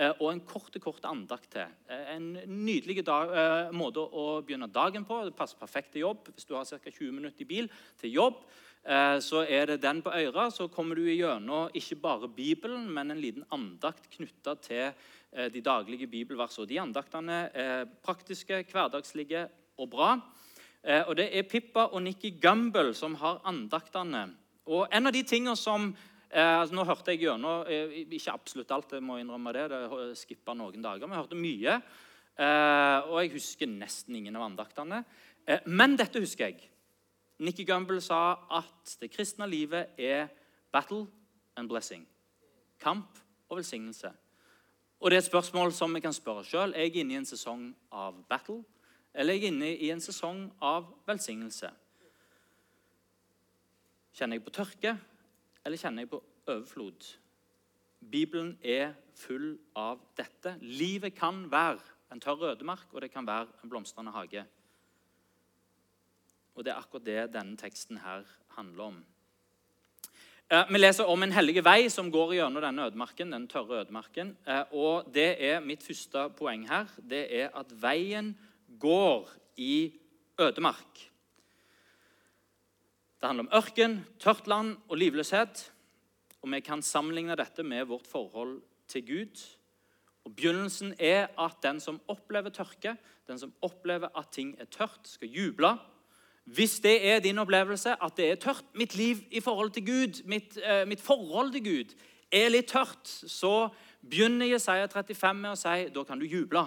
og 0.00 0.30
en 0.32 0.40
kort, 0.48 0.76
kort 0.80 1.04
andakt 1.04 1.50
til. 1.52 1.68
Eh, 1.90 2.14
en 2.14 2.32
nydelig 2.46 3.04
dag, 3.04 3.32
eh, 3.36 3.72
måte 3.76 4.00
å 4.00 4.40
begynne 4.40 4.70
dagen 4.72 5.04
på. 5.04 5.24
Det 5.24 5.36
passer 5.36 5.58
perfekt 5.60 5.92
til 5.92 6.06
jobb. 6.06 6.30
Hvis 6.32 6.46
du 6.48 6.54
har 6.54 6.64
ca. 6.64 6.78
20 6.90 7.12
minutter 7.12 7.42
i 7.42 7.44
bil 7.44 7.70
til 8.00 8.10
jobb, 8.10 8.42
så 9.20 9.42
er 9.44 9.66
det 9.66 9.82
den 9.82 10.00
på 10.00 10.08
øra. 10.08 10.50
Så 10.50 10.66
kommer 10.72 10.96
du 10.96 11.02
gjennom 11.02 11.68
ikke 11.76 12.00
bare 12.00 12.28
Bibelen, 12.28 12.88
men 12.88 13.10
en 13.10 13.20
liten 13.20 13.44
andakt 13.52 14.08
knytta 14.08 14.54
til 14.58 14.94
de 15.52 15.60
daglige 15.60 16.08
bibelversene. 16.08 16.66
De 16.66 16.78
andaktene 16.80 17.50
er 17.52 17.84
praktiske, 18.02 18.64
hverdagslige 18.72 19.50
og 19.76 19.90
bra. 19.90 20.14
Og 21.08 21.14
Det 21.14 21.28
er 21.36 21.42
Pippa 21.42 21.90
og 21.92 22.02
Nikki 22.02 22.40
Gumbel 22.40 22.94
som 22.94 23.14
har 23.16 23.42
andaktene. 23.44 24.30
Og 24.64 24.88
En 24.90 25.06
av 25.06 25.12
de 25.12 25.22
tingene 25.22 25.56
som 25.56 25.94
Eh, 26.30 26.60
altså, 26.60 26.76
nå 26.78 26.84
hørte 26.86 27.10
jeg 27.10 27.24
gjennom 27.24 27.64
eh, 27.66 28.04
Ikke 28.06 28.36
absolutt 28.36 28.70
alt, 28.70 28.92
jeg 28.94 29.02
må 29.02 29.16
innrømme 29.18 29.50
det. 29.56 29.64
det 29.72 30.18
skippa 30.20 30.54
noen 30.54 30.84
dager, 30.84 31.08
men 31.08 31.16
jeg 31.16 31.24
hørte 31.24 31.40
mye. 31.40 31.80
Eh, 32.40 33.08
og 33.10 33.16
jeg 33.18 33.32
husker 33.34 33.70
nesten 33.70 34.16
ingen 34.16 34.38
av 34.38 34.46
andaktene. 34.46 35.02
Eh, 35.42 35.66
men 35.66 35.98
dette 35.98 36.22
husker 36.22 36.52
jeg. 36.52 36.70
Nikki 37.40 37.64
Gumbel 37.66 37.98
sa 38.04 38.38
at 38.60 38.94
det 39.00 39.10
kristne 39.10 39.48
livet 39.50 39.98
er 39.98 40.28
battle 40.72 41.06
and 41.58 41.68
blessing. 41.68 42.06
Kamp 42.80 43.18
og 43.48 43.58
velsignelse. 43.58 44.12
Og 45.00 45.10
det 45.10 45.16
er 45.16 45.24
et 45.24 45.30
spørsmål 45.30 45.72
som 45.72 45.94
vi 45.96 46.02
kan 46.04 46.14
spørre 46.14 46.44
sjøl. 46.44 46.74
Er 46.76 46.86
jeg 46.86 47.02
inne 47.02 47.16
i 47.16 47.20
en 47.20 47.28
sesong 47.28 47.70
av 47.90 48.20
battle, 48.28 48.60
eller 49.14 49.34
er 49.34 49.40
jeg 49.40 49.50
inne 49.50 49.70
i 49.72 49.90
en 49.90 50.02
sesong 50.04 50.44
av 50.62 50.92
velsignelse? 51.08 51.72
Kjenner 54.14 54.36
jeg 54.36 54.44
på 54.44 54.52
tørke, 54.54 54.98
eller 55.64 55.80
kjenner 55.80 56.04
jeg 56.04 56.10
på 56.12 56.22
overflod? 56.46 57.08
Bibelen 58.00 58.54
er 58.64 58.94
full 59.20 59.58
av 59.76 60.00
dette. 60.16 60.56
Livet 60.60 61.14
kan 61.18 61.44
være 61.52 61.80
en 62.12 62.20
tørr 62.20 62.52
ødemark, 62.54 62.88
og 62.92 63.04
det 63.04 63.10
kan 63.12 63.26
være 63.26 63.46
en 63.64 63.70
blomstrende 63.70 64.12
hage. 64.12 64.44
Og 66.54 66.64
Det 66.64 66.72
er 66.72 66.80
akkurat 66.80 67.06
det 67.06 67.32
denne 67.32 67.56
teksten 67.56 67.98
her 67.98 68.24
handler 68.56 68.84
om. 68.84 69.04
Eh, 70.50 70.64
vi 70.72 70.78
leser 70.78 71.06
om 71.06 71.22
en 71.22 71.32
hellig 71.32 71.62
vei 71.64 71.88
som 71.88 72.10
går 72.10 72.34
gjennom 72.34 72.62
denne 72.62 72.86
ødemarken, 72.88 73.32
den 73.32 73.46
tørre 73.48 73.84
ødemarken. 73.84 74.36
Eh, 74.46 74.64
og 74.72 75.06
det 75.14 75.36
er 75.38 75.60
Mitt 75.60 75.82
første 75.82 76.28
poeng 76.36 76.68
her 76.68 76.90
det 77.10 77.28
er 77.30 77.54
at 77.54 77.70
veien 77.82 78.34
går 78.80 79.30
i 79.56 79.92
ødemark. 80.40 81.09
Det 83.20 83.28
handler 83.28 83.44
om 83.44 83.52
ørken, 83.52 83.98
tørt 84.16 84.46
land 84.48 84.76
og 84.88 84.96
livløshet. 84.96 85.66
Og 86.40 86.48
vi 86.54 86.60
kan 86.64 86.80
sammenligne 86.80 87.36
dette 87.36 87.62
med 87.62 87.84
vårt 87.84 88.06
forhold 88.08 88.62
til 88.88 89.04
Gud. 89.06 89.42
Og 90.24 90.32
Begynnelsen 90.36 90.94
er 90.98 91.28
at 91.36 91.58
den 91.62 91.80
som 91.80 92.00
opplever 92.08 92.48
tørke, 92.48 92.96
den 93.28 93.38
som 93.38 93.52
opplever 93.60 94.08
at 94.16 94.32
ting 94.32 94.54
er 94.60 94.64
tørt, 94.64 95.04
skal 95.04 95.28
juble. 95.28 95.74
Hvis 96.44 96.80
det 96.80 96.96
er 97.10 97.20
din 97.20 97.38
opplevelse 97.38 97.92
at 98.02 98.16
det 98.16 98.30
er 98.30 98.40
tørt, 98.40 98.64
mitt 98.74 98.96
liv 98.96 99.20
i 99.30 99.40
forhold 99.40 99.70
til 99.70 99.86
Gud, 99.86 100.22
mitt, 100.24 100.56
eh, 100.56 100.86
mitt 100.88 101.00
forhold 101.00 101.52
til 101.52 101.64
Gud 101.64 101.94
er 102.32 102.48
litt 102.48 102.72
tørt, 102.72 103.04
så 103.28 103.68
begynner 104.00 104.48
Jesaja 104.48 104.86
35 104.86 105.36
med 105.36 105.52
å 105.52 105.60
si 105.60 105.90
da 105.92 106.04
kan 106.04 106.18
du 106.18 106.24
juble. 106.24 106.64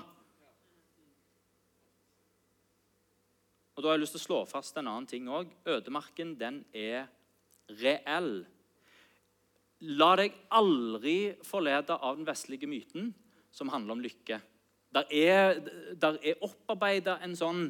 Og 3.83 3.89
da 3.89 3.91
har 3.91 3.97
jeg 3.97 4.05
lyst 4.05 4.13
til 4.15 4.21
å 4.21 4.23
slå 4.23 4.37
fast 4.47 4.77
en 4.79 4.87
annen 4.87 5.05
ting 5.11 5.25
òg. 5.27 5.49
Ødemarken, 5.67 6.29
den 6.39 6.61
er 6.71 7.09
reell. 7.81 8.45
La 9.99 10.13
deg 10.15 10.37
aldri 10.55 11.33
forlede 11.43 11.97
av 11.97 12.15
den 12.15 12.23
vestlige 12.23 12.69
myten 12.71 13.09
som 13.51 13.67
handler 13.73 13.97
om 13.97 14.03
lykke. 14.05 14.37
Der 14.95 15.11
er, 15.11 15.59
der 15.99 16.15
er 16.23 16.45
opparbeida 16.47 17.17
en 17.27 17.35
sånn 17.35 17.65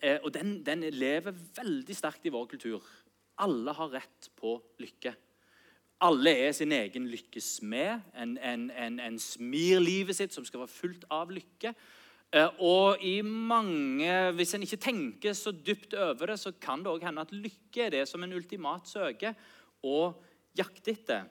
eh, 0.00 0.22
Og 0.22 0.30
den, 0.32 0.54
den, 0.64 0.86
lever 0.96 1.36
veldig 1.58 1.96
sterkt 1.98 2.24
i 2.24 2.32
vår 2.32 2.46
kultur. 2.54 2.86
Alle 3.44 3.74
har 3.76 3.92
rett 3.98 4.30
på 4.40 4.54
lykke. 4.80 5.12
Alle 6.08 6.32
er 6.46 6.56
sin 6.56 6.72
egen 6.72 7.10
lykkesmed. 7.12 8.08
En, 8.16 8.38
en, 8.40 8.64
en, 8.72 8.96
en 9.10 9.20
smir 9.20 9.84
livet 9.84 10.16
sitt 10.16 10.32
som 10.32 10.48
skal 10.48 10.64
være 10.64 10.76
fullt 10.78 11.04
av 11.12 11.28
lykke. 11.28 11.74
Eh, 12.34 12.50
og 12.58 13.02
i 13.02 13.20
mange, 13.22 14.32
Hvis 14.34 14.54
en 14.54 14.62
ikke 14.62 14.76
tenker 14.82 15.32
så 15.32 15.52
dypt 15.52 15.94
over 15.94 16.26
det, 16.26 16.38
så 16.40 16.52
kan 16.60 16.82
det 16.82 16.90
òg 16.90 17.04
hende 17.06 17.22
at 17.22 17.32
lykke 17.32 17.86
er 17.86 17.90
det 17.90 18.08
som 18.08 18.22
en 18.22 18.32
ultimat 18.32 18.88
søker 18.88 19.34
og 19.84 20.22
jakter 20.56 20.92
etter. 20.92 21.28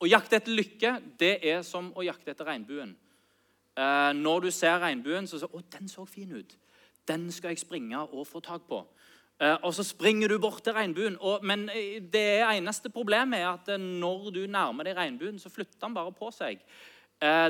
Å 0.00 0.08
jakte 0.08 0.36
etter 0.36 0.56
lykke 0.56 0.92
det 1.18 1.34
er 1.44 1.62
som 1.62 1.92
å 1.92 2.04
jakte 2.04 2.32
etter 2.32 2.48
regnbuen. 2.48 2.96
Eh, 3.76 4.12
når 4.16 4.46
du 4.46 4.50
ser 4.50 4.80
regnbuen, 4.80 5.26
så 5.26 5.38
sier 5.38 5.48
du 5.48 5.58
'Å, 5.58 5.70
den 5.70 5.88
så 5.88 6.06
fin 6.06 6.32
ut. 6.32 6.56
Den 7.06 7.30
skal 7.30 7.50
jeg 7.50 7.58
springe 7.58 7.98
og 8.00 8.26
få 8.26 8.40
tak 8.40 8.66
på.' 8.68 8.86
Eh, 9.38 9.58
og 9.62 9.74
så 9.74 9.84
springer 9.84 10.28
du 10.28 10.38
bort 10.38 10.64
til 10.64 10.72
regnbuen. 10.72 11.18
Men 11.42 11.66
det 11.66 12.40
eneste 12.40 12.88
problemet 12.88 13.40
er 13.40 13.48
at 13.48 13.66
når 13.78 14.32
du 14.32 14.46
nærmer 14.46 14.84
deg 14.84 14.96
regnbuen, 14.96 15.38
så 15.38 15.50
flytter 15.50 15.78
den 15.80 15.94
bare 15.94 16.12
på 16.12 16.32
seg. 16.32 16.58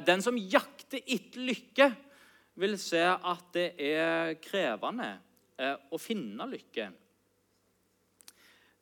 Den 0.07 0.23
som 0.23 0.37
jakter 0.37 0.99
etter 1.07 1.41
lykke, 1.41 1.97
vil 2.57 2.77
se 2.81 3.03
at 3.05 3.49
det 3.55 3.69
er 3.83 4.37
krevende 4.43 5.11
eh, 5.61 5.77
å 5.93 6.01
finne 6.01 6.49
lykke. 6.49 6.89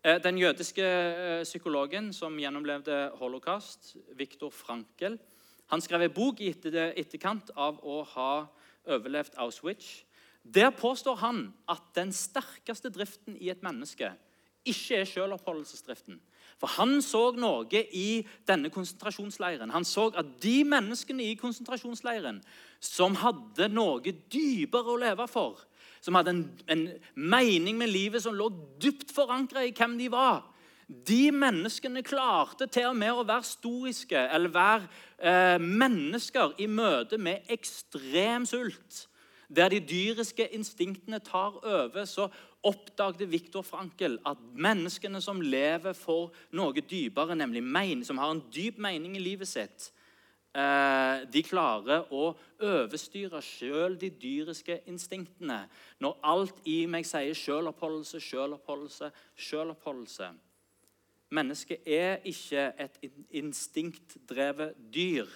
Eh, 0.04 0.18
den 0.22 0.38
jødiske 0.38 0.84
eh, 0.84 1.42
psykologen 1.46 2.12
som 2.14 2.38
gjennomlevde 2.38 2.98
holocaust, 3.20 3.96
Viktor 4.18 4.52
Frankel, 4.54 5.18
han 5.72 5.80
skrev 5.80 6.04
en 6.04 6.14
bok 6.14 6.42
i 6.44 6.52
etterkant 6.52 7.50
av 7.56 7.80
å 7.82 8.02
ha 8.14 8.32
overlevd 8.84 9.38
Auschwitz. 9.40 10.04
Der 10.44 10.74
påstår 10.76 11.16
han 11.22 11.46
at 11.72 11.86
den 11.96 12.12
sterkeste 12.12 12.92
driften 12.92 13.38
i 13.40 13.48
et 13.48 13.64
menneske 13.64 14.12
ikke 14.64 15.02
er 15.02 15.08
selvoppholdelsesdriften. 15.08 16.20
For 16.60 16.70
han 16.78 17.00
så 17.02 17.28
noe 17.36 17.82
i 17.92 18.24
denne 18.48 18.70
konsentrasjonsleiren. 18.72 19.72
Han 19.74 19.84
så 19.84 20.08
at 20.16 20.30
de 20.42 20.62
menneskene 20.68 21.26
i 21.26 21.38
konsentrasjonsleiren 21.38 22.40
som 22.80 23.16
hadde 23.20 23.68
noe 23.72 24.14
dypere 24.32 24.94
å 24.94 25.00
leve 25.00 25.26
for, 25.30 25.60
som 26.04 26.16
hadde 26.18 26.34
en, 26.34 26.42
en 26.70 26.84
mening 27.16 27.78
med 27.80 27.90
livet 27.90 28.22
som 28.22 28.36
lå 28.36 28.50
dypt 28.80 29.12
forankra 29.14 29.64
i 29.64 29.72
hvem 29.72 29.96
de 29.96 30.10
var 30.12 30.42
De 30.84 31.30
menneskene 31.32 32.02
klarte 32.04 32.66
til 32.68 32.90
og 32.90 32.98
med 33.00 33.16
å 33.16 33.24
være 33.24 33.48
stoiske 33.48 34.20
eller 34.36 34.52
være 34.52 34.88
eh, 35.16 35.56
mennesker 35.56 36.58
i 36.60 36.66
møte 36.68 37.16
med 37.16 37.48
ekstrem 37.48 38.44
sult. 38.44 39.06
Der 39.48 39.72
de 39.72 39.80
dyriske 39.80 40.44
instinktene 40.52 41.22
tar 41.24 41.56
over, 41.64 42.04
så 42.04 42.28
oppdagde 42.64 43.26
Viktor 43.28 43.64
Frankel 43.66 44.16
at 44.26 44.40
menneskene 44.56 45.20
som 45.22 45.42
lever 45.42 45.96
for 45.96 46.32
noe 46.56 46.80
dypere, 46.80 47.36
nemlig 47.36 47.62
mein, 47.62 48.04
som 48.06 48.18
har 48.20 48.32
en 48.32 48.42
dyp 48.54 48.80
mening 48.82 49.18
i 49.18 49.22
livet 49.22 49.50
sitt, 49.50 49.90
eh, 50.54 51.24
de 51.28 51.42
klarer 51.44 52.08
å 52.10 52.32
overstyre 52.60 53.42
sjøl 53.44 53.98
de 54.00 54.10
dyriske 54.10 54.80
instinktene. 54.88 55.64
Når 56.00 56.18
alt 56.22 56.60
i 56.64 56.86
meg 56.86 57.06
sier 57.06 57.36
sjøloppholdelse, 57.36 58.20
sjøloppholdelse, 58.20 59.12
sjøloppholdelse. 59.36 60.32
Mennesket 61.34 61.86
er 61.86 62.20
ikke 62.24 62.68
et 62.78 63.00
instinktdrevet 63.34 64.76
dyr. 64.92 65.26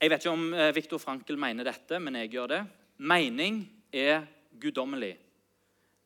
Jeg 0.00 0.10
vet 0.10 0.24
ikke 0.24 0.32
om 0.34 0.48
eh, 0.52 0.72
Viktor 0.74 0.98
Frankel 0.98 1.38
mener 1.40 1.64
dette, 1.64 2.00
men 2.02 2.18
jeg 2.18 2.34
gjør 2.34 2.50
det. 2.50 2.64
Mening 2.96 3.64
er 3.92 4.26
guddommelig. 4.60 5.16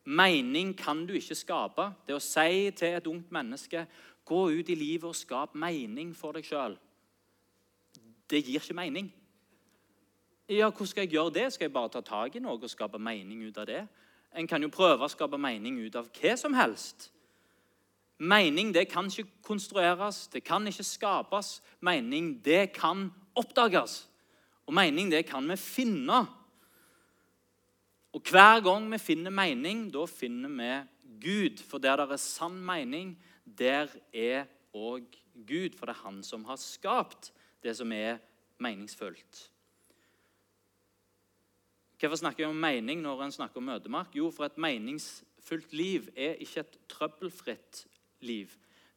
Mening 0.05 0.77
kan 0.77 1.05
du 1.05 1.13
ikke 1.13 1.37
skape. 1.37 1.91
Det 2.07 2.15
å 2.15 2.23
si 2.23 2.71
til 2.71 2.97
et 2.97 3.07
ungt 3.07 3.31
menneske 3.31 3.85
gå 4.25 4.41
ut 4.49 4.69
i 4.69 4.77
livet 4.77 5.09
og 5.09 5.17
skap 5.17 5.55
mening 5.57 6.13
for 6.17 6.37
deg 6.37 6.45
sjøl, 6.45 6.75
det 8.29 8.43
gir 8.45 8.61
ikke 8.61 8.77
mening. 8.77 9.07
Ja, 10.49 10.69
Hvordan 10.69 10.87
skal 10.87 11.05
jeg 11.05 11.13
gjøre 11.13 11.33
det? 11.33 11.45
Skal 11.53 11.65
jeg 11.65 11.73
bare 11.73 11.89
ta 11.93 12.01
tak 12.01 12.35
i 12.35 12.41
noe 12.41 12.57
og 12.57 12.69
skape 12.69 13.01
mening 13.01 13.43
ut 13.45 13.57
av 13.57 13.67
det? 13.69 13.83
En 14.33 14.47
kan 14.47 14.61
jo 14.61 14.69
prøve 14.73 15.05
å 15.05 15.09
skape 15.09 15.37
mening 15.41 15.79
ut 15.81 15.95
av 15.97 16.09
hva 16.13 16.35
som 16.37 16.53
helst. 16.57 17.11
Mening 18.19 18.73
det 18.73 18.87
kan 18.91 19.07
ikke 19.09 19.29
konstrueres, 19.45 20.27
det 20.27 20.43
kan 20.43 20.65
ikke 20.67 20.85
skapes. 20.85 21.61
Mening 21.81 22.33
det 22.45 22.73
kan 22.73 23.07
oppdages. 23.37 24.07
Og 24.67 24.73
mening 24.73 25.09
det 25.09 25.23
kan 25.29 25.45
vi 25.49 25.57
finne. 25.57 26.25
Og 28.13 28.21
hver 28.29 28.61
gang 28.65 28.87
vi 28.91 28.97
finner 28.97 29.33
mening, 29.33 29.87
da 29.93 30.05
finner 30.09 30.49
vi 30.49 30.71
Gud. 31.21 31.61
For 31.63 31.77
der 31.77 31.95
det 31.95 32.11
er 32.11 32.21
sann 32.21 32.57
mening, 32.65 33.13
der 33.45 33.87
er 34.13 34.47
òg 34.73 35.05
Gud. 35.47 35.77
For 35.77 35.85
det 35.85 35.95
er 35.95 36.03
Han 36.03 36.23
som 36.23 36.45
har 36.45 36.55
skapt 36.55 37.33
det 37.63 37.75
som 37.77 37.91
er 37.91 38.17
meningsfullt. 38.57 39.51
Hvorfor 41.99 42.15
snakker 42.15 42.43
jeg 42.43 42.49
om 42.49 42.55
mening 42.55 43.01
når 43.01 43.23
en 43.23 43.31
snakker 43.31 43.57
om 43.57 43.69
ødemark? 43.69 44.15
Jo, 44.15 44.31
for 44.31 44.45
et 44.45 44.57
meningsfullt 44.57 45.73
liv 45.73 46.07
er 46.15 46.39
ikke 46.39 46.59
et 46.59 46.77
trøbbelfritt 46.89 47.87
liv. 48.19 48.47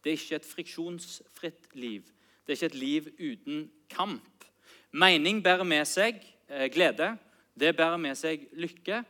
Det 0.05 0.11
er 0.11 0.19
ikke 0.19 0.37
et 0.37 0.47
friksjonsfritt 0.47 1.75
liv. 1.75 2.03
Det 2.47 2.53
er 2.53 2.57
ikke 2.57 2.67
et 2.67 2.75
liv 2.75 3.09
uten 3.19 3.71
kamp. 3.91 4.45
Mening 4.93 5.43
bærer 5.43 5.65
med 5.65 5.85
seg 5.85 6.23
eh, 6.49 6.69
glede. 6.71 7.17
Det 7.59 7.75
bærer 7.77 8.01
med 8.01 8.17
seg 8.19 8.49
lykke. 8.53 9.03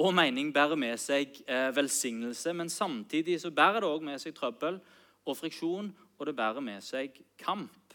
Og 0.00 0.14
mening 0.16 0.52
bærer 0.54 0.78
med 0.80 0.96
seg 1.00 1.42
eh, 1.44 1.68
velsignelse. 1.76 2.52
Men 2.56 2.72
samtidig 2.72 3.40
så 3.40 3.50
bærer 3.50 3.82
det 3.82 3.90
òg 3.90 4.06
med 4.06 4.20
seg 4.22 4.34
trøbbel 4.36 4.80
og 5.28 5.36
friksjon, 5.36 5.90
og 6.18 6.26
det 6.26 6.36
bærer 6.36 6.64
med 6.64 6.80
seg 6.84 7.20
kamp. 7.38 7.94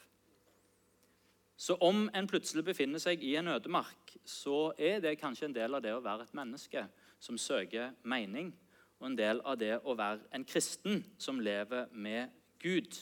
Så 1.57 1.77
om 1.81 2.09
en 2.13 2.27
plutselig 2.27 2.65
befinner 2.67 2.99
seg 2.99 3.23
i 3.23 3.35
en 3.39 3.47
ødemark, 3.47 4.17
så 4.25 4.73
er 4.77 4.99
det 4.99 5.17
kanskje 5.19 5.47
en 5.49 5.55
del 5.55 5.77
av 5.77 5.81
det 5.81 5.93
å 5.95 6.03
være 6.03 6.27
et 6.27 6.37
menneske 6.37 6.83
som 7.19 7.37
søker 7.39 7.93
mening, 8.03 8.51
og 8.99 9.07
en 9.07 9.17
del 9.17 9.41
av 9.47 9.57
det 9.59 9.77
å 9.83 9.95
være 9.97 10.27
en 10.35 10.45
kristen 10.45 11.01
som 11.17 11.39
lever 11.39 11.87
med 11.91 12.33
Gud. 12.61 12.99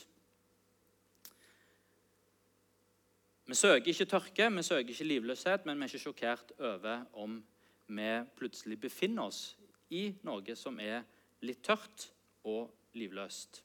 Vi 3.45 3.55
søker 3.55 3.87
ikke 3.91 4.05
tørke, 4.05 4.51
vi 4.55 4.63
søker 4.63 4.89
ikke 4.89 5.03
livløshet, 5.03 5.65
men 5.65 5.77
vi 5.77 5.83
er 5.83 5.91
ikke 5.91 5.99
sjokkert 5.99 6.51
over 6.59 7.03
om 7.13 7.41
vi 7.87 8.11
plutselig 8.37 8.79
befinner 8.79 9.27
oss 9.27 9.57
i 9.91 10.13
noe 10.23 10.55
som 10.55 10.79
er 10.79 11.03
litt 11.43 11.59
tørt 11.65 12.07
og 12.47 12.71
livløst. 12.95 13.59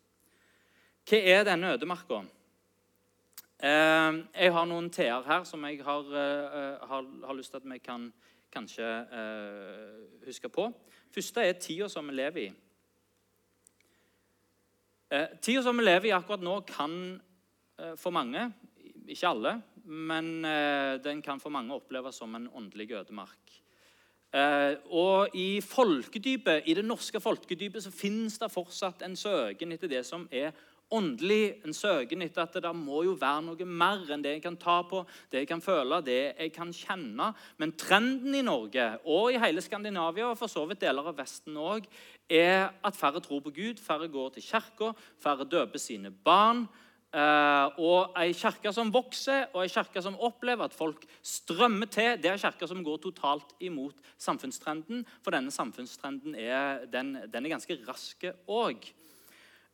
Hva 1.08 1.20
er 1.22 1.46
denne 1.46 1.70
ødemarka? 1.76 2.24
Eh, 3.58 4.18
jeg 4.34 4.52
har 4.54 4.66
noen 4.70 4.90
T-er 4.90 5.22
her 5.26 5.46
som 5.46 5.64
jeg 5.66 5.80
har, 5.86 6.10
eh, 6.10 6.82
har, 6.90 7.06
har, 7.26 7.34
lyst 7.38 7.54
til 7.54 7.62
at 7.62 7.70
vi 7.70 7.78
kan 7.78 8.12
kanskje 8.54 8.86
eh, 8.86 10.26
huske 10.26 10.50
på. 10.50 10.68
Første 11.14 11.46
er 11.46 11.58
tida 11.58 11.88
som 11.88 12.06
vi 12.10 12.18
lever 12.18 12.48
i. 12.48 12.50
Tida 15.40 15.62
som 15.62 15.78
vi 15.78 15.86
lever 15.86 16.10
i 16.10 16.14
akkurat 16.18 16.42
nå, 16.44 16.60
kan 16.68 16.92
for 17.96 18.10
mange, 18.10 18.42
ikke 19.08 19.28
alle, 19.30 19.52
men 19.88 20.42
den 21.04 21.22
kan 21.24 21.40
for 21.40 21.52
mange 21.54 21.74
oppleves 21.74 22.20
som 22.20 22.34
en 22.36 22.48
åndelig 22.52 22.90
ødemark. 22.92 23.54
Og 24.92 25.36
i 25.36 25.60
folkedypet, 25.64 26.68
i 26.68 26.74
det 26.76 26.84
norske 26.84 27.20
folkedypet 27.20 27.86
så 27.86 27.92
finnes 27.94 28.36
det 28.38 28.50
fortsatt 28.52 29.02
en 29.06 29.16
søken 29.16 29.72
etter 29.72 29.88
det 29.88 30.04
som 30.04 30.28
er 30.28 30.52
åndelig 30.94 31.58
en 31.66 31.74
søken 31.76 32.22
etter 32.24 32.46
at 32.46 32.56
det 32.64 32.70
må 32.76 33.02
jo 33.04 33.14
være 33.18 33.44
noe 33.44 33.66
mer 33.68 34.08
enn 34.12 34.22
det 34.24 34.36
jeg 34.36 34.44
kan 34.46 34.56
ta 34.60 34.78
på, 34.88 35.02
det 35.30 35.42
jeg 35.42 35.50
kan 35.50 35.62
føle, 35.64 36.00
det 36.04 36.20
jeg 36.30 36.52
kan 36.54 36.72
kjenne. 36.74 37.30
Men 37.60 37.74
trenden 37.78 38.36
i 38.36 38.44
Norge 38.44 38.90
og 39.04 39.32
i 39.32 39.40
hele 39.42 39.64
Skandinavia 39.64 40.30
og 40.30 40.38
for 40.40 40.50
så 40.50 40.64
vidt 40.68 40.82
deler 40.84 41.10
av 41.10 41.18
Vesten 41.18 41.58
òg 41.60 41.88
er 42.28 42.70
at 42.84 42.96
færre 42.96 43.22
tror 43.24 43.42
på 43.44 43.52
Gud, 43.56 43.80
færre 43.82 44.08
går 44.12 44.36
til 44.36 44.48
kirka, 44.48 44.92
færre 45.20 45.48
døper 45.48 45.82
sine 45.82 46.12
barn. 46.12 46.66
Uh, 47.08 47.72
og 47.80 48.18
Ei 48.20 48.34
kirke 48.36 48.68
som 48.76 48.90
vokser, 48.92 49.46
og 49.56 49.62
ei 49.64 49.70
kirke 49.72 50.02
som 50.04 50.18
opplever 50.20 50.66
at 50.68 50.74
folk 50.76 51.06
strømmer 51.24 51.88
til, 51.88 52.18
det 52.20 52.28
er 52.28 52.36
ei 52.36 52.42
kirke 52.42 52.68
som 52.68 52.82
går 52.84 52.98
totalt 53.00 53.54
imot 53.64 53.96
samfunnstrenden. 54.20 55.06
For 55.24 55.32
denne 55.32 55.48
samfunnstrenden 55.54 56.36
er, 56.36 56.84
den, 56.92 57.14
den 57.32 57.48
er 57.48 57.54
ganske 57.54 57.78
rask 57.88 58.28
òg. 58.44 58.90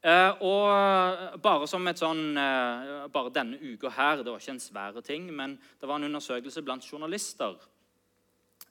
Uh, 0.04 0.30
og 0.46 1.40
bare 1.42 1.66
som 1.66 1.90
et 1.90 1.98
sånn, 1.98 2.38
uh, 2.38 3.10
bare 3.10 3.32
denne 3.32 3.56
uka 3.56 3.88
her 3.88 4.20
Det 4.20 4.30
var 4.30 4.42
ikke 4.42 4.54
en 4.54 4.62
svære 4.62 5.02
ting, 5.02 5.26
men 5.34 5.58
det 5.80 5.90
var 5.90 5.98
en 5.98 6.06
undersøkelse 6.10 6.62
blant 6.62 6.86
journalister 6.86 7.56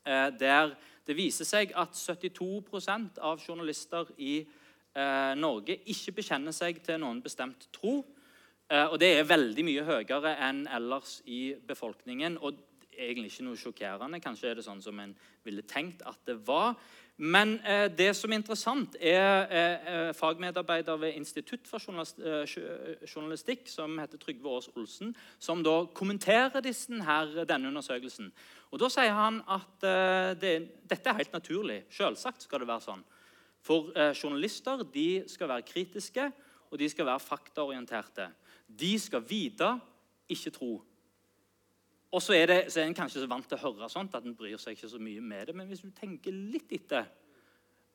eh, 0.06 0.30
der 0.40 0.76
det 1.08 1.16
viser 1.18 1.48
seg 1.48 1.74
at 1.76 1.98
72% 1.98 3.18
av 3.20 3.42
journalister 3.42 4.08
i 4.18 4.44
Norge 5.36 5.80
ikke 5.90 6.14
bekjenner 6.20 6.54
seg 6.54 6.78
til 6.86 7.00
noen 7.02 7.18
bestemt 7.26 7.66
tro. 7.74 8.04
Og 8.74 9.00
det 9.00 9.10
er 9.20 9.28
veldig 9.30 9.66
mye 9.68 9.84
høyere 9.86 10.36
enn 10.48 10.64
ellers 10.66 11.20
i 11.30 11.54
befolkningen. 11.68 12.38
og 12.42 12.58
egentlig 12.98 13.32
ikke 13.32 13.46
noe 13.48 13.60
sjokkerende. 13.60 14.20
Kanskje 14.24 14.52
er 14.52 14.60
det 14.60 14.66
sånn 14.66 14.82
som 14.84 15.00
en 15.02 15.14
ville 15.46 15.64
tenkt 15.68 16.04
at 16.08 16.20
det 16.28 16.36
var. 16.48 16.76
Men 17.18 17.60
eh, 17.62 17.86
det 17.94 18.10
som 18.18 18.32
er 18.32 18.40
interessant, 18.42 18.96
er 19.00 19.46
eh, 19.46 19.90
eh 19.94 20.14
fagmedarbeider 20.18 20.98
ved 20.98 21.14
Institutt 21.14 21.68
for 21.70 21.78
eh, 21.78 22.56
journalistikk, 23.06 23.68
som 23.70 24.00
heter 24.00 24.18
Trygve 24.18 24.50
Aas 24.50 24.70
Olsen, 24.76 25.14
som 25.40 25.64
da 25.64 25.86
kommenterer 25.94 26.62
her, 26.62 27.46
denne 27.46 27.68
undersøkelsen. 27.68 28.32
Og 28.72 28.80
Da 28.80 28.90
sier 28.90 29.14
han 29.14 29.42
at 29.48 29.84
eh, 29.86 30.34
det, 30.42 30.54
dette 30.90 31.10
er 31.10 31.22
helt 31.22 31.34
naturlig. 31.34 31.84
Selvsagt 31.90 32.42
skal 32.42 32.60
det 32.60 32.68
være 32.68 32.88
sånn. 32.88 33.04
For 33.62 33.94
eh, 33.96 34.14
journalister 34.14 34.84
de 34.84 35.24
skal 35.28 35.48
være 35.48 35.70
kritiske, 35.70 36.32
og 36.72 36.80
de 36.80 36.90
skal 36.90 37.06
være 37.06 37.22
faktaorienterte. 37.22 38.32
De 38.68 38.94
skal 39.00 39.24
vite, 39.28 39.70
ikke 40.30 40.54
tro. 40.56 40.74
Og 42.14 42.22
så 42.22 42.36
er, 42.38 42.46
det, 42.46 42.60
så 42.70 42.82
er 42.82 42.90
en 42.90 42.98
kanskje 42.98 43.24
så 43.24 43.30
vant 43.30 43.48
til 43.50 43.58
å 43.58 43.64
høre 43.64 43.90
sånt 43.90 44.14
at 44.14 44.26
en 44.26 44.36
bryr 44.38 44.60
seg 44.62 44.78
ikke 44.78 44.92
så 44.92 45.00
mye 45.02 45.22
med 45.22 45.50
det. 45.50 45.56
Men 45.58 45.70
hvis 45.70 45.82
du 45.82 45.90
tenker 45.98 46.34
litt 46.34 46.72
etter 46.76 47.10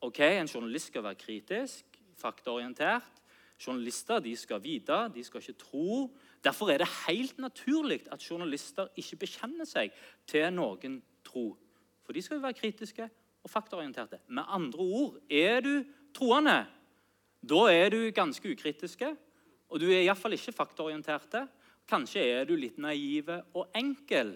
ok, 0.03 0.19
En 0.21 0.51
journalist 0.51 0.91
skal 0.91 1.03
være 1.03 1.19
kritisk, 1.19 1.99
faktaorientert. 2.19 3.23
Journalister 3.59 4.21
de 4.23 4.37
skal 4.39 4.63
vite, 4.63 4.97
de 5.15 5.23
skal 5.27 5.43
ikke 5.43 5.59
tro. 5.59 6.09
Derfor 6.45 6.71
er 6.71 6.79
det 6.79 6.91
helt 7.09 7.39
naturlig 7.39 8.05
at 8.11 8.23
journalister 8.23 8.91
ikke 8.97 9.25
bekjenner 9.25 9.67
seg 9.67 9.95
til 10.27 10.51
noen 10.55 11.01
tro. 11.27 11.57
For 12.07 12.15
de 12.15 12.23
skal 12.23 12.39
jo 12.39 12.47
være 12.47 12.59
kritiske 12.59 13.09
og 13.43 13.51
faktaorienterte. 13.51 14.21
Med 14.29 14.47
andre 14.47 14.79
ord, 14.79 15.19
er 15.31 15.61
du 15.61 15.85
troende, 16.15 16.67
da 17.43 17.65
er 17.71 17.91
du 17.91 18.11
ganske 18.15 18.51
ukritiske. 18.51 19.15
Og 19.69 19.81
du 19.83 19.89
er 19.91 20.03
iallfall 20.03 20.37
ikke 20.37 20.55
faktaorienterte. 20.57 21.45
Kanskje 21.89 22.25
er 22.25 22.47
du 22.49 22.55
litt 22.57 22.79
naive 22.81 23.43
og 23.57 23.69
enkel. 23.77 24.35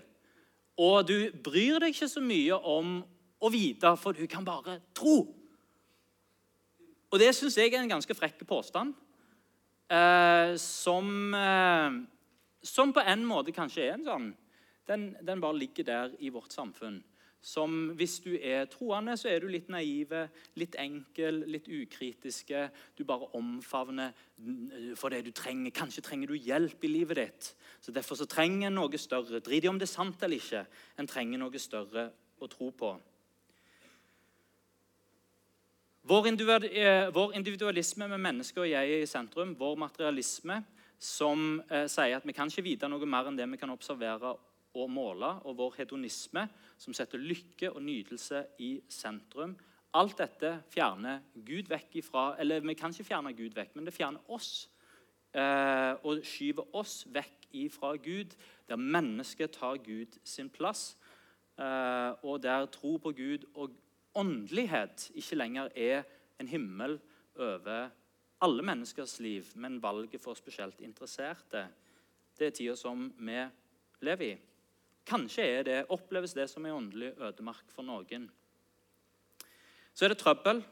Og 0.80 1.06
du 1.08 1.16
bryr 1.44 1.80
deg 1.82 1.92
ikke 1.92 2.10
så 2.10 2.22
mye 2.24 2.56
om 2.56 2.98
å 3.42 3.50
vite, 3.52 3.92
for 3.98 4.16
du 4.16 4.24
kan 4.30 4.44
bare 4.46 4.78
tro. 4.96 5.16
Og 7.12 7.20
det 7.20 7.32
syns 7.36 7.58
jeg 7.58 7.72
er 7.72 7.82
en 7.82 7.92
ganske 7.92 8.16
frekk 8.16 8.44
påstand. 8.48 8.94
Eh, 9.92 10.54
som, 10.56 11.34
eh, 11.34 11.96
som, 12.62 12.92
på 12.92 13.02
en 13.04 13.24
måte 13.28 13.52
kanskje 13.52 13.84
er 13.84 13.96
en 13.98 14.06
sånn 14.06 14.30
den, 14.88 15.10
den 15.20 15.40
bare 15.42 15.58
ligger 15.58 15.84
der 15.84 16.14
i 16.18 16.30
vårt 16.32 16.54
samfunn 16.54 17.02
som 17.42 17.90
hvis 17.98 18.20
du 18.22 18.36
er 18.38 18.68
troende, 18.70 19.16
så 19.18 19.26
er 19.28 19.42
du 19.42 19.48
litt 19.50 19.66
naive, 19.72 20.28
litt 20.54 20.76
enkel, 20.78 21.42
litt 21.50 21.66
ukritiske. 21.66 22.68
Du 22.94 23.02
bare 23.04 23.26
omfavner 23.34 24.14
for 24.98 25.10
det 25.10 25.24
du 25.26 25.32
trenger. 25.34 25.74
Kanskje 25.74 26.04
trenger 26.06 26.30
du 26.30 26.38
hjelp 26.38 26.86
i 26.86 26.90
livet 26.92 27.18
ditt. 27.18 27.48
Så 27.82 27.90
Derfor 27.92 28.20
så 28.20 28.28
trenger 28.30 28.70
en 28.70 28.78
noe 28.78 28.98
større. 28.98 29.42
Drit 29.42 29.66
i 29.66 29.70
om 29.70 29.80
det 29.80 29.88
er 29.88 29.94
sant 29.96 30.22
eller 30.22 30.38
ikke. 30.38 30.62
En 31.02 31.10
trenger 31.10 31.42
noe 31.42 31.58
større 31.58 32.12
å 32.38 32.50
tro 32.50 32.70
på. 32.70 32.92
Vår 36.06 36.30
individualisme 36.30 38.06
med 38.10 38.22
mennesket 38.22 38.62
og 38.62 38.70
jeg 38.70 39.02
i 39.02 39.10
sentrum, 39.10 39.56
vår 39.58 39.76
materialisme 39.82 40.62
som 41.02 41.58
eh, 41.66 41.88
sier 41.90 42.18
at 42.18 42.26
vi 42.26 42.34
kan 42.34 42.50
ikke 42.50 42.66
vite 42.66 42.90
noe 42.90 43.06
mer 43.06 43.26
enn 43.26 43.38
det 43.38 43.46
vi 43.50 43.58
kan 43.58 43.70
observere 43.74 44.36
og 44.74 44.90
måle, 44.90 45.28
og 45.44 45.56
vår 45.58 45.74
hedonisme, 45.82 46.46
som 46.78 46.94
setter 46.96 47.20
lykke 47.20 47.70
og 47.72 47.82
nytelse 47.82 48.44
i 48.64 48.74
sentrum. 48.88 49.56
Alt 49.94 50.18
dette 50.22 50.54
fjerner 50.72 51.20
Gud 51.34 51.68
vekk 51.68 51.98
ifra 52.00 52.22
Eller 52.40 52.62
vi 52.64 52.74
kan 52.74 52.94
ikke 52.94 53.04
fjerne 53.10 53.34
Gud 53.36 53.52
vekk, 53.56 53.74
men 53.76 53.84
det 53.84 53.92
fjerner 53.94 54.30
oss. 54.32 54.68
Eh, 55.32 55.94
og 56.04 56.24
skyver 56.24 56.74
oss 56.76 57.02
vekk 57.12 57.48
ifra 57.52 57.94
Gud, 57.96 58.32
der 58.68 58.76
mennesket 58.76 59.52
tar 59.58 59.76
Gud 59.84 60.18
sin 60.24 60.50
plass. 60.50 60.96
Eh, 61.58 62.12
og 62.24 62.42
der 62.42 62.66
tro 62.72 62.96
på 62.96 63.12
Gud 63.12 63.44
og 63.54 63.76
åndelighet 64.14 65.10
ikke 65.14 65.36
lenger 65.36 65.68
er 65.76 66.02
en 66.40 66.48
himmel 66.48 66.98
over 67.36 67.90
alle 68.42 68.62
menneskers 68.62 69.20
liv, 69.20 69.46
men 69.54 69.82
valget 69.82 70.20
for 70.20 70.34
spesielt 70.34 70.80
interesserte. 70.80 71.66
Det 72.38 72.46
er 72.46 72.56
tida 72.56 72.76
som 72.76 73.06
vi 73.18 73.38
lever 74.00 74.32
i. 74.32 74.38
Kanskje 75.08 75.62
det, 75.66 75.80
oppleves 75.90 76.34
det 76.34 76.46
som 76.50 76.66
en 76.66 76.76
åndelig 76.76 77.12
ødemark 77.18 77.72
for 77.74 77.82
noen. 77.86 78.30
så 79.94 80.04
er 80.04 80.08
det 80.08 80.18
trøbbel. 80.18 80.62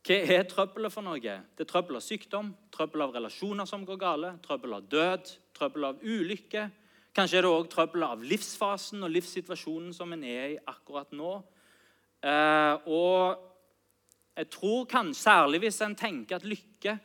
Hva 0.00 0.16
er 0.16 0.44
trøbbelet 0.48 0.92
for 0.92 1.04
noe? 1.04 1.20
Det 1.20 1.64
er 1.64 1.68
trøbbel 1.68 1.98
av 1.98 2.04
sykdom, 2.04 2.54
trøbbel 2.72 3.02
av 3.04 3.14
relasjoner 3.14 3.66
som 3.68 3.84
går 3.84 3.98
gale, 4.00 4.30
trøbbel 4.44 4.74
av 4.78 4.86
død, 4.88 5.32
trøbbel 5.56 5.84
av 5.84 6.04
ulykke. 6.04 6.70
Kanskje 7.12 7.40
er 7.40 7.44
det 7.44 7.50
òg 7.50 7.68
trøbbel 7.72 8.06
av 8.06 8.22
livsfasen 8.22 9.02
og 9.02 9.12
livssituasjonen 9.12 9.92
som 9.92 10.12
en 10.14 10.24
er 10.24 10.54
i 10.54 10.60
akkurat 10.72 11.10
nå. 11.12 11.32
Eh, 12.22 12.88
og 12.88 13.48
jeg 14.36 14.48
tror 14.52 14.86
kan, 14.88 15.12
særlig 15.16 15.64
hvis 15.64 15.80
en 15.84 15.96
tenker 15.98 16.38
at 16.38 16.48
lykke 16.48 16.96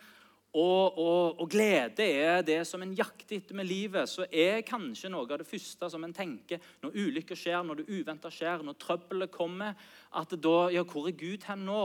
og, 0.56 0.98
og, 0.98 1.39
og, 1.41 1.50
glede 1.52 2.06
er 2.06 2.41
det 2.48 2.62
som 2.68 2.80
en 2.84 2.94
jakter 2.96 3.36
etter 3.41 3.58
med 3.60 3.68
livet, 3.68 4.08
så 4.08 4.24
er 4.32 4.62
kanskje 4.63 5.12
noe 5.12 5.28
av 5.28 5.41
det 5.41 5.48
første 5.50 5.89
som 5.91 6.04
en 6.08 6.15
tenker 6.15 6.63
når 6.80 6.96
ulykker 6.96 7.36
skjer, 7.36 7.60
når 7.68 7.82
det 7.82 7.88
uventa 7.91 8.32
skjer, 8.32 8.63
når 8.63 8.78
trøbbelet 8.80 9.34
kommer, 9.34 9.76
at 10.15 10.36
da 10.39 10.56
Ja, 10.72 10.86
hvor 10.88 11.10
er 11.10 11.18
Gud 11.20 11.44
hen 11.50 11.65
nå? 11.68 11.84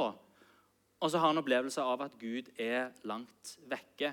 Og 1.01 1.11
så 1.11 1.19
har 1.19 1.33
en 1.33 1.41
opplevelse 1.43 1.83
av 1.83 2.05
at 2.05 2.15
Gud 2.21 2.53
er 2.61 2.93
langt 3.09 3.57
vekke. 3.67 4.13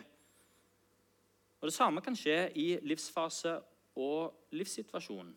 Og 1.62 1.70
Det 1.70 1.76
samme 1.76 2.02
kan 2.02 2.17
skje 2.17 2.48
i 2.58 2.67
livsfase 2.82 3.60
og 3.98 4.50
livssituasjon. 4.58 5.34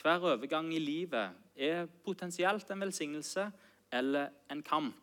Hver 0.00 0.28
overgang 0.32 0.72
i 0.72 0.80
livet 0.80 1.36
er 1.56 1.86
potensielt 2.04 2.70
en 2.70 2.86
velsignelse 2.86 3.50
eller 3.92 4.32
en 4.50 4.62
kamp. 4.62 5.01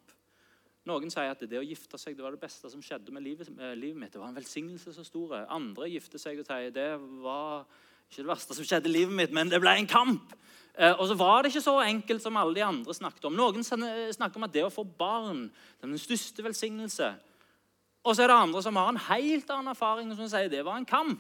Noen 0.88 1.12
sier 1.12 1.34
at 1.34 1.42
det 1.44 1.60
å 1.60 1.66
gifte 1.66 2.00
seg 2.00 2.16
det 2.16 2.24
var 2.24 2.34
det 2.34 2.42
beste 2.42 2.70
som 2.72 2.82
skjedde 2.84 3.12
med 3.12 3.26
livet, 3.26 3.50
med 3.52 3.78
livet 3.78 4.00
mitt. 4.00 4.14
Det 4.14 4.22
var 4.22 4.32
en 4.32 4.38
velsignelse 4.40 4.94
så 4.96 5.04
stor. 5.04 5.36
Andre 5.52 5.90
gifter 5.92 6.22
seg 6.22 6.40
og 6.40 6.48
sier 6.48 6.72
det 6.74 6.90
var 7.24 7.66
ikke 8.10 8.24
det 8.24 8.32
verste 8.32 8.56
som 8.58 8.66
skjedde 8.66 8.90
i 8.90 8.94
livet 8.94 9.14
mitt, 9.14 9.34
men 9.36 9.52
det 9.52 9.60
ble 9.62 9.76
en 9.76 9.90
kamp. 9.90 10.32
Eh, 10.74 10.94
og 10.96 11.06
så 11.10 11.18
var 11.20 11.44
det 11.44 11.52
ikke 11.52 11.66
så 11.68 11.76
enkelt 11.84 12.24
som 12.24 12.38
alle 12.40 12.56
de 12.56 12.64
andre 12.66 12.96
snakket 12.96 13.28
om. 13.30 13.36
Noen 13.38 13.66
snakker 13.66 14.40
om 14.40 14.48
at 14.48 14.56
det 14.56 14.64
å 14.66 14.74
få 14.74 14.86
barn 14.88 15.50
det 15.50 15.84
er 15.86 15.92
den 15.92 16.02
største 16.02 16.46
velsignelse. 16.46 17.12
Og 18.08 18.16
så 18.16 18.24
er 18.24 18.32
det 18.32 18.40
andre 18.40 18.64
som 18.64 18.80
har 18.80 18.90
en 18.90 19.04
helt 19.10 19.52
annen 19.52 19.74
erfaring 19.74 20.10
og 20.10 20.18
som 20.18 20.32
sier 20.32 20.50
det 20.50 20.64
var 20.66 20.80
en 20.80 20.88
kamp. 20.88 21.20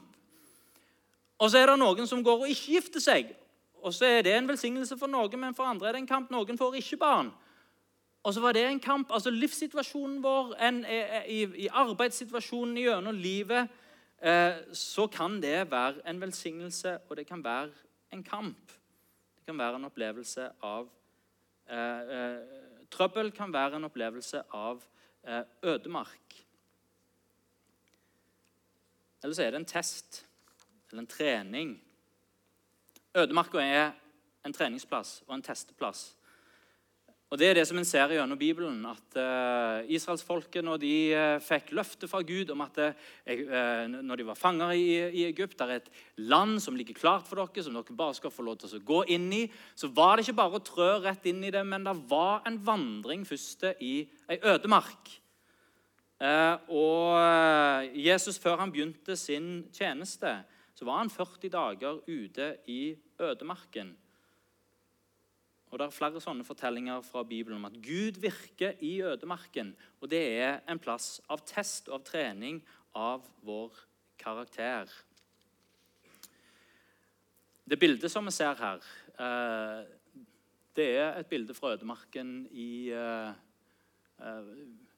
Og 1.40 1.52
så 1.52 1.60
er 1.60 1.70
det 1.70 1.78
noen 1.80 2.08
som 2.08 2.24
går 2.24 2.46
og 2.46 2.52
ikke 2.52 2.80
gifter 2.80 3.04
seg. 3.04 3.30
Og 3.84 3.94
så 3.96 4.08
er 4.08 4.26
det 4.26 4.34
en 4.36 4.50
velsignelse 4.50 4.98
for 5.00 5.12
noen, 5.12 5.40
men 5.40 5.56
for 5.56 5.68
andre 5.68 5.88
er 5.88 5.96
det 5.96 6.04
en 6.04 6.10
kamp. 6.10 6.32
Noen 6.34 6.58
får 6.60 6.80
ikke 6.82 7.00
barn. 7.00 7.30
Og 8.30 8.34
så 8.34 8.42
var 8.42 8.52
det 8.54 8.62
en 8.68 8.80
kamp. 8.80 9.10
Altså 9.12 9.32
livssituasjonen 9.34 10.20
vår, 10.22 10.52
en, 10.62 10.84
i, 11.26 11.40
i, 11.64 11.68
arbeidssituasjonen 11.68 12.76
gjennom 12.78 13.16
livet, 13.18 13.72
eh, 14.22 14.60
så 14.74 15.08
kan 15.10 15.40
det 15.42 15.72
være 15.72 16.04
en 16.06 16.22
velsignelse, 16.22 16.98
og 17.10 17.18
det 17.18 17.26
kan 17.28 17.42
være 17.44 17.72
en 18.14 18.22
kamp. 18.24 18.76
Det 19.38 19.46
kan 19.48 19.58
være 19.58 19.80
en 19.82 19.90
opplevelse 19.90 20.46
av 20.62 20.86
eh, 21.70 22.14
eh, 22.20 22.38
Trøbbel 22.92 23.32
kan 23.34 23.54
være 23.54 23.82
en 23.82 23.90
opplevelse 23.90 24.44
av 24.54 24.86
eh, 25.26 25.42
ødemark. 25.64 26.38
Eller 29.24 29.34
så 29.34 29.44
er 29.44 29.52
det 29.52 29.64
en 29.64 29.70
test 29.74 30.22
eller 30.92 31.02
en 31.02 31.10
trening. 31.18 31.74
Ødemarka 33.18 33.58
er 33.58 33.92
en 34.46 34.54
treningsplass 34.54 35.24
og 35.28 35.36
en 35.36 35.48
testeplass. 35.50 36.12
Og 37.30 37.38
Det 37.38 37.46
er 37.46 37.60
det 37.60 37.68
som 37.70 37.78
en 37.78 37.86
ser 37.86 38.10
gjennom 38.10 38.38
Bibelen. 38.40 38.86
at 38.90 39.18
uh, 39.22 39.86
Israelsfolket, 39.86 40.64
når 40.66 40.78
de 40.82 40.94
uh, 41.14 41.38
fikk 41.38 41.70
løfte 41.78 42.08
fra 42.10 42.24
Gud 42.26 42.50
om 42.50 42.64
at 42.66 42.80
uh, 42.82 43.86
når 43.86 44.16
de 44.18 44.26
var 44.26 44.40
fanger 44.40 44.72
i, 44.74 44.88
i 45.14 45.26
Egypt, 45.28 45.54
det 45.60 45.68
er 45.68 45.76
et 45.76 45.92
land 46.18 46.58
som 46.60 46.76
ligger 46.76 46.98
klart 46.98 47.30
for 47.30 47.38
dere, 47.38 47.64
som 47.64 47.78
dere 47.78 47.98
bare 48.02 48.18
skal 48.18 48.34
få 48.34 48.48
lov 48.48 48.58
til 48.58 48.74
å 48.74 48.82
gå 48.82 49.04
inn 49.14 49.30
i, 49.30 49.44
så 49.78 49.92
var 49.94 50.18
det 50.18 50.26
ikke 50.26 50.40
bare 50.42 50.58
å 50.58 50.66
trø 50.66 50.90
rett 51.06 51.30
inn 51.30 51.46
i 51.46 51.54
det, 51.54 51.62
men 51.70 51.86
det 51.86 51.96
var 52.10 52.42
en 52.50 52.58
vandring 52.66 53.28
først 53.30 53.70
i 53.78 54.10
ei 54.30 54.42
ødemark. 54.42 55.14
og 56.68 57.94
Jesus, 57.96 58.40
før 58.42 58.58
han 58.60 58.72
begynte 58.74 59.16
sin 59.16 59.70
tjeneste, 59.72 60.34
så 60.76 60.86
var 60.86 61.04
han 61.04 61.14
40 61.14 61.50
dager 61.54 62.02
ute 62.10 62.56
i 62.68 62.98
ødemarken. 63.22 63.94
Og 65.70 65.78
Det 65.78 65.86
er 65.86 65.94
flere 65.94 66.22
sånne 66.22 66.46
fortellinger 66.46 67.04
fra 67.06 67.22
Bibelen 67.24 67.60
om 67.60 67.68
at 67.70 67.78
Gud 67.84 68.18
virker 68.22 68.74
i 68.82 69.02
ødemarken. 69.06 69.76
Og 70.02 70.10
det 70.10 70.24
er 70.42 70.60
en 70.68 70.82
plass 70.82 71.20
av 71.30 71.44
test 71.46 71.92
og 71.92 72.00
av 72.00 72.08
trening 72.08 72.64
av 72.98 73.28
vår 73.46 73.78
karakter. 74.18 74.90
Det 77.70 77.78
bildet 77.78 78.10
som 78.10 78.26
vi 78.26 78.34
ser 78.34 78.58
her, 78.58 78.82
eh, 79.22 79.86
det 80.76 80.88
er 80.98 81.20
et 81.20 81.28
bilde 81.30 81.54
fra 81.54 81.76
ødemarken 81.76 82.48
i, 82.52 82.90
eh, 82.90 83.30
eh, 84.26 84.50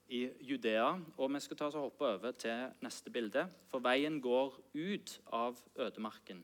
i 0.07 0.29
Judea. 0.39 0.99
Og 1.17 1.33
vi 1.33 1.39
skal 1.39 1.57
ta 1.57 1.65
oss 1.65 1.75
og 1.75 1.91
hoppe 1.91 2.05
over 2.05 2.31
til 2.31 2.71
neste 2.81 3.11
bilde, 3.11 3.49
for 3.67 3.79
veien 3.79 4.21
går 4.21 4.55
ut 4.73 5.19
av 5.33 5.59
ødemarken. 5.75 6.43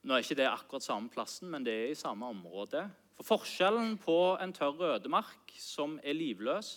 Nå 0.00 0.16
er 0.16 0.24
ikke 0.24 0.38
det 0.38 0.46
akkurat 0.48 0.84
samme 0.84 1.12
plassen, 1.12 1.50
men 1.52 1.64
det 1.66 1.72
er 1.76 1.90
i 1.92 1.98
samme 1.98 2.30
område. 2.32 2.86
For 3.18 3.34
Forskjellen 3.34 3.98
på 4.00 4.16
en 4.40 4.54
tørr 4.56 4.94
ødemark 4.94 5.52
som 5.60 5.98
er 6.00 6.16
livløs, 6.16 6.70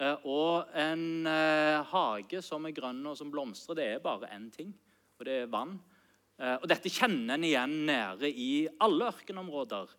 eh, 0.00 0.16
og 0.24 0.70
en 0.72 1.28
eh, 1.28 1.82
hage 1.90 2.40
som 2.40 2.64
er 2.64 2.72
grønn 2.72 3.02
og 3.04 3.18
som 3.20 3.28
blomstrer, 3.34 3.76
det 3.76 3.88
er 3.90 4.00
bare 4.06 4.32
én 4.32 4.48
ting, 4.54 4.72
og 5.18 5.28
det 5.28 5.42
er 5.42 5.52
vann. 5.52 5.76
Eh, 6.40 6.56
og 6.56 6.64
Dette 6.72 6.88
kjenner 6.88 7.36
en 7.36 7.44
igjen 7.44 7.76
nede 7.90 8.32
i 8.32 8.64
alle 8.80 9.12
ørkenområder. 9.12 9.92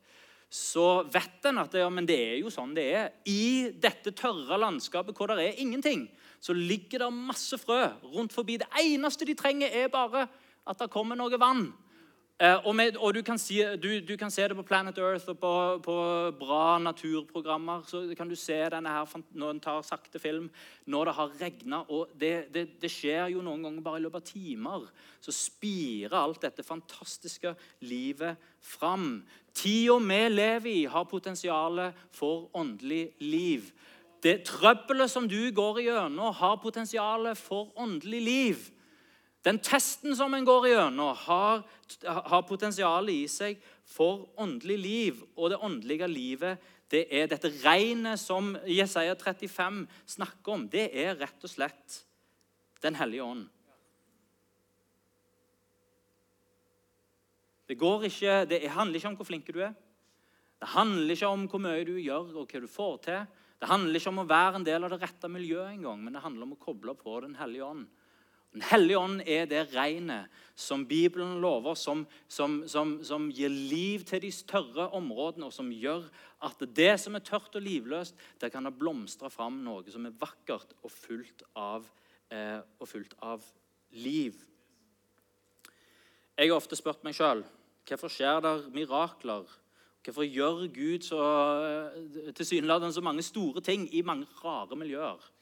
Så 0.50 1.06
vet 1.14 1.46
en 1.46 1.62
at 1.62 1.70
det, 1.70 1.86
ja, 1.86 1.94
det 2.02 2.20
er 2.32 2.36
jo 2.40 2.50
sånn 2.50 2.74
det 2.74 2.90
er. 2.98 3.08
I 3.30 3.70
dette 3.78 4.10
tørre 4.18 4.58
landskapet 4.58 5.14
hvor 5.14 5.30
det 5.30 5.52
er 5.52 5.62
ingenting, 5.62 6.08
så 6.42 6.58
ligger 6.58 7.06
det 7.06 7.14
masse 7.14 7.62
frø 7.62 7.84
rundt 8.10 8.34
forbi. 8.34 8.58
Det 8.58 8.74
eneste 8.82 9.30
de 9.30 9.38
trenger, 9.38 9.70
er 9.70 9.94
bare 9.94 10.26
at 10.66 10.82
det 10.82 10.90
kommer 10.90 11.18
noe 11.20 11.38
vann. 11.38 11.68
Eh, 12.36 12.66
og, 12.68 12.74
med, 12.76 12.98
og 13.00 13.14
du, 13.16 13.22
kan 13.24 13.38
si, 13.40 13.62
du, 13.80 14.02
du, 14.04 14.18
kan 14.20 14.32
se 14.32 14.44
det 14.44 14.58
på 14.58 14.64
Planet 14.68 14.98
Earth 15.00 15.30
og 15.32 15.38
på, 15.40 15.52
på, 15.86 15.94
bra 16.36 16.76
naturprogrammer. 16.84 17.86
så 17.88 18.02
kan 18.18 18.28
du 18.28 18.36
se 18.36 18.58
denne 18.74 18.92
her 18.92 19.22
når 19.32 19.54
en 19.54 19.62
tar 19.64 19.80
sakte 19.88 20.20
film, 20.20 20.50
når 20.86 21.06
det 21.06 21.14
har 21.16 21.38
regna. 21.40 21.80
Og 21.88 22.12
det, 22.20 22.34
det, 22.52 22.66
det, 22.82 22.92
skjer 22.92 23.32
jo 23.32 23.46
noen 23.46 23.64
ganger 23.64 23.86
bare 23.88 24.02
i 24.02 24.04
løpet 24.04 24.20
av 24.20 24.28
timer. 24.34 24.92
Så 25.24 25.32
spirer 25.32 26.18
alt 26.20 26.44
dette 26.44 26.68
fantastiske 26.68 27.56
livet 27.88 28.36
fram. 28.60 29.24
Tida 29.56 29.96
vi 30.04 30.22
lever 30.36 30.72
i, 30.74 30.86
har 30.92 31.08
potensial 31.08 31.86
for 32.12 32.50
åndelig 32.52 33.14
liv. 33.24 33.72
Det 34.20 34.42
trøbbelet 34.44 35.08
som 35.08 35.32
du 35.32 35.54
går 35.56 35.86
igjennom, 35.86 36.36
har 36.36 36.60
potensial 36.60 37.32
for 37.40 37.72
åndelig 37.80 38.26
liv. 38.28 38.72
Den 39.46 39.60
testen 39.62 40.16
som 40.18 40.34
en 40.34 40.46
går 40.46 40.72
igjennom, 40.72 41.14
har, 41.28 41.62
har 42.10 42.48
potensial 42.50 43.10
i 43.14 43.28
seg 43.30 43.60
for 43.86 44.26
åndelig 44.42 44.78
liv. 44.82 45.20
Og 45.38 45.52
det 45.54 45.62
åndelige 45.62 46.10
livet, 46.10 46.72
det 46.90 47.06
er 47.14 47.30
dette 47.30 47.52
regnet 47.62 48.22
som 48.22 48.56
Jesaja 48.66 49.14
35 49.14 49.84
snakker 50.16 50.56
om. 50.56 50.66
Det 50.70 50.88
er 50.90 51.18
rett 51.22 51.46
og 51.46 51.52
slett 51.52 52.02
Den 52.84 52.98
hellige 53.00 53.24
ånd. 53.24 53.46
Det, 57.66 57.78
ikke, 57.80 58.34
det 58.46 58.60
handler 58.70 59.00
ikke 59.00 59.10
om 59.10 59.16
hvor 59.18 59.26
flink 59.26 59.48
du 59.50 59.62
er. 59.64 59.74
Det 60.62 60.68
handler 60.76 61.16
ikke 61.16 61.32
om 61.34 61.48
hvor 61.50 61.64
mye 61.64 61.86
du 61.88 61.96
gjør 61.98 62.36
og 62.42 62.52
hva 62.52 62.62
du 62.62 62.68
får 62.70 62.98
til. 63.08 63.24
Det 63.58 63.70
handler 63.72 63.98
ikke 63.98 64.12
om 64.12 64.22
å 64.22 64.28
være 64.30 64.60
en 64.60 64.68
del 64.68 64.86
av 64.86 64.94
det 64.94 65.02
rette 65.02 65.32
miljøet 65.32 65.72
engang, 65.72 66.04
men 66.04 66.14
det 66.14 66.22
handler 66.22 66.46
om 66.46 66.54
å 66.54 66.62
koble 66.62 66.94
på 67.00 67.18
Den 67.26 67.38
hellige 67.40 67.66
ånd. 67.66 67.88
Den 68.56 68.64
hellige 68.70 69.00
ånd 69.00 69.24
er 69.28 69.50
det 69.52 69.66
regnet 69.74 70.32
som 70.56 70.86
Bibelen 70.88 71.42
lover, 71.44 71.76
som, 71.76 72.06
som, 72.32 72.62
som, 72.72 72.94
som, 73.04 73.28
gir 73.36 73.52
liv 73.52 74.06
til 74.08 74.22
de 74.24 74.32
tørre 74.48 74.88
områdene, 74.96 75.50
og 75.50 75.52
som 75.52 75.74
gjør 75.76 76.06
at 76.48 76.64
det 76.78 76.94
som 77.04 77.18
er 77.20 77.26
tørt 77.28 77.58
og 77.60 77.66
livløst, 77.66 78.16
der 78.40 78.54
kan 78.54 78.64
det 78.64 78.78
blomstre 78.80 79.28
fram 79.34 79.60
noe 79.66 79.84
som 79.92 80.08
er 80.08 80.16
vakkert 80.22 80.72
og 80.80 80.94
fullt 80.94 81.44
av, 81.60 81.90
eh, 82.32 82.62
og 82.80 82.88
fullt 82.88 83.18
av 83.20 83.44
liv. 84.00 84.40
Jeg 86.40 86.48
har 86.48 86.56
ofte 86.56 86.80
spurt 86.80 87.04
meg 87.04 87.16
sjøl 87.20 87.44
hvorfor 87.86 88.10
skjer 88.10 88.40
det 88.42 88.56
mirakler. 88.74 89.52
Hvorfor 90.06 90.24
gjør 90.24 90.68
Gud 90.72 91.04
så 91.04 91.20
eh, 91.20 92.32
tilsynelatende 92.32 92.96
så 92.96 93.04
mange 93.04 93.28
store 93.28 93.60
ting 93.60 93.90
i 93.92 94.06
mange 94.06 94.32
rare 94.40 94.80
miljøer? 94.80 95.35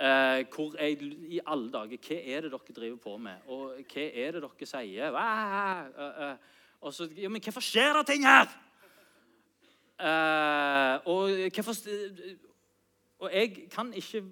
Eh, 0.00 0.46
hvor 0.54 0.72
jeg, 0.80 1.02
I 1.28 1.42
alle 1.44 1.68
dager, 1.72 2.00
hva 2.00 2.16
er 2.16 2.46
det 2.46 2.50
dere 2.54 2.74
driver 2.76 2.96
på 3.04 3.18
med? 3.20 3.42
Og 3.52 3.82
hva 3.84 4.06
er 4.08 4.32
det 4.32 4.40
dere 4.46 4.68
sier? 4.70 5.12
Uh, 5.12 6.00
uh, 6.00 6.56
og 6.80 6.94
så, 6.96 7.08
ja, 7.16 7.28
men 7.28 7.42
hvorfor 7.44 7.64
skjer 7.64 7.98
det 7.98 8.06
ting 8.08 8.24
her? 8.24 8.48
Eh, 10.00 10.94
og, 11.04 11.34
hvorfor, 11.52 11.74
og 13.20 13.34
jeg 13.34 13.66
kan 13.68 13.92
ikke 13.92 14.22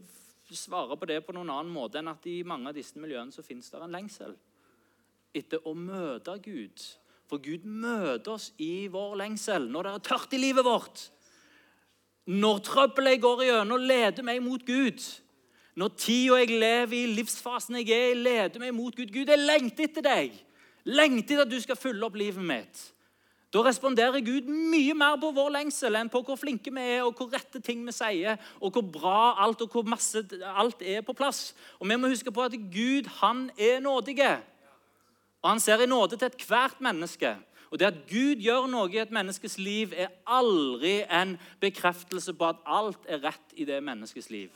svare 0.57 0.97
på 0.97 1.11
det 1.11 1.21
på 1.27 1.37
noen 1.37 1.53
annen 1.53 1.75
måte 1.75 2.01
enn 2.01 2.09
at 2.09 2.25
i 2.25 2.41
mange 2.49 2.71
av 2.71 2.79
disse 2.79 2.97
miljøene 2.97 3.35
så 3.35 3.45
finnes 3.45 3.69
det 3.69 3.83
en 3.85 3.93
lengsel 3.93 4.33
etter 5.37 5.61
å 5.69 5.77
møte 5.77 6.39
Gud. 6.41 6.81
For 7.29 7.45
Gud 7.45 7.69
møter 7.69 8.39
oss 8.39 8.55
i 8.57 8.89
vår 8.89 9.19
lengsel 9.21 9.69
når 9.69 9.85
det 9.85 9.93
er 9.99 10.07
tørt 10.09 10.33
i 10.33 10.41
livet 10.41 10.65
vårt. 10.65 11.11
når 12.29 12.59
trøbbelet 12.61 13.21
går 13.21 13.43
igjennom, 13.43 13.85
leder 13.89 14.25
meg 14.25 14.43
mot 14.45 14.65
Gud. 14.65 15.01
Når 15.79 15.95
tida 15.95 16.39
jeg 16.41 16.59
lever 16.59 16.95
i, 16.99 17.07
livsfasen 17.15 17.79
jeg 17.79 17.91
er 17.95 18.13
i, 18.13 18.19
leder 18.19 18.63
meg 18.63 18.75
mot 18.75 18.95
Gud. 18.97 19.13
Gud, 19.15 19.31
jeg 19.31 19.39
lengter 19.39 19.87
etter 19.87 20.03
deg. 20.03 20.39
Lengter 20.89 21.37
etter 21.37 21.45
at 21.45 21.53
du 21.53 21.59
skal 21.63 21.79
fylle 21.79 22.07
opp 22.07 22.17
livet 22.19 22.43
mitt. 22.43 22.81
Da 23.55 23.63
responderer 23.65 24.21
Gud 24.21 24.49
mye 24.51 24.93
mer 24.99 25.17
på 25.21 25.31
vår 25.33 25.55
lengsel 25.55 25.97
enn 25.97 26.11
på 26.13 26.21
hvor 26.27 26.37
flinke 26.37 26.73
vi 26.75 26.83
er, 26.83 27.07
og 27.07 27.15
hvor 27.17 27.31
rette 27.33 27.63
ting 27.65 27.81
vi 27.87 27.95
sier, 27.97 28.37
og 28.61 28.75
hvor 28.75 28.85
bra 28.99 29.21
alt 29.45 29.63
og 29.65 29.73
hvor 29.73 29.89
masse 29.89 30.21
alt 30.51 30.83
er 30.85 31.01
på 31.07 31.17
plass. 31.17 31.55
Og 31.79 31.89
Vi 31.89 31.97
må 31.97 32.11
huske 32.13 32.35
på 32.35 32.45
at 32.45 32.59
Gud 32.75 33.09
han 33.23 33.49
er 33.57 33.81
nådige. 33.81 34.35
Og 35.43 35.51
Han 35.51 35.61
ser 35.61 35.81
i 35.81 35.87
nåde 35.87 36.19
til 36.19 36.27
ethvert 36.27 36.81
menneske. 36.81 37.37
Og 37.71 37.79
Det 37.79 37.87
at 37.87 38.07
Gud 38.11 38.43
gjør 38.43 38.67
noe 38.67 38.91
i 38.93 38.99
et 38.99 39.13
menneskes 39.13 39.59
liv, 39.59 39.93
er 39.97 40.13
aldri 40.27 41.05
en 41.07 41.39
bekreftelse 41.61 42.35
på 42.35 42.49
at 42.49 42.65
alt 42.67 43.07
er 43.07 43.23
rett 43.23 43.55
i 43.57 43.65
det 43.65 43.79
menneskes 43.85 44.31
liv. 44.31 44.51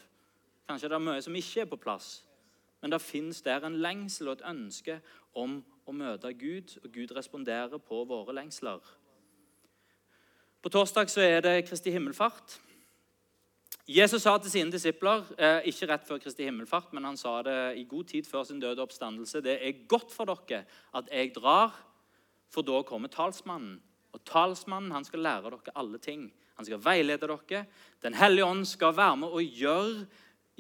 Kanskje 0.69 0.89
det 0.89 0.97
er 0.97 1.05
mye 1.05 1.23
som 1.23 1.37
ikke 1.37 1.65
er 1.65 1.71
på 1.71 1.81
plass, 1.81 2.25
men 2.83 2.93
det 2.93 3.03
fins 3.03 3.43
der 3.43 3.65
en 3.67 3.81
lengsel 3.83 4.31
og 4.31 4.39
et 4.39 4.49
ønske 4.51 4.99
om 5.39 5.61
å 5.87 5.95
møte 5.95 6.33
Gud, 6.39 6.77
og 6.85 6.91
Gud 6.95 7.15
responderer 7.17 7.79
på 7.83 8.03
våre 8.09 8.35
lengsler. 8.37 8.81
På 10.63 10.71
torsdag 10.71 11.11
så 11.11 11.25
er 11.25 11.41
det 11.43 11.65
Kristi 11.67 11.91
himmelfart. 11.91 12.61
Jesus 13.89 14.23
sa 14.23 14.37
til 14.39 14.51
sine 14.51 14.71
disipler, 14.71 15.25
eh, 15.39 15.67
ikke 15.67 15.89
rett 15.91 16.05
før 16.07 16.21
Kristi 16.23 16.45
himmelfart, 16.47 16.93
men 16.93 17.05
han 17.05 17.17
sa 17.17 17.43
det 17.43 17.79
i 17.79 17.85
god 17.85 18.05
tid 18.05 18.27
før 18.27 18.45
sin 18.47 18.61
døde 18.61 18.83
oppstandelse, 18.83 19.41
det 19.43 19.59
er 19.59 19.87
godt 19.89 20.13
for 20.13 20.25
dere 20.25 20.65
at 20.95 21.09
jeg 21.11 21.35
drar, 21.35 21.75
for 22.49 22.63
da 22.63 22.83
kommer 22.83 23.09
talsmannen. 23.09 23.81
Og 24.13 24.25
talsmannen 24.25 24.93
han 24.93 25.05
skal 25.05 25.25
lære 25.25 25.51
dere 25.51 25.75
alle 25.75 25.99
ting. 25.99 26.33
Han 26.57 26.67
skal 26.67 26.85
veilede 26.85 27.27
dere. 27.27 27.67
Den 28.03 28.15
hellige 28.15 28.45
ånd 28.45 28.67
skal 28.67 28.97
være 28.97 29.17
med 29.17 29.29
og 29.29 29.43
gjøre 29.43 30.07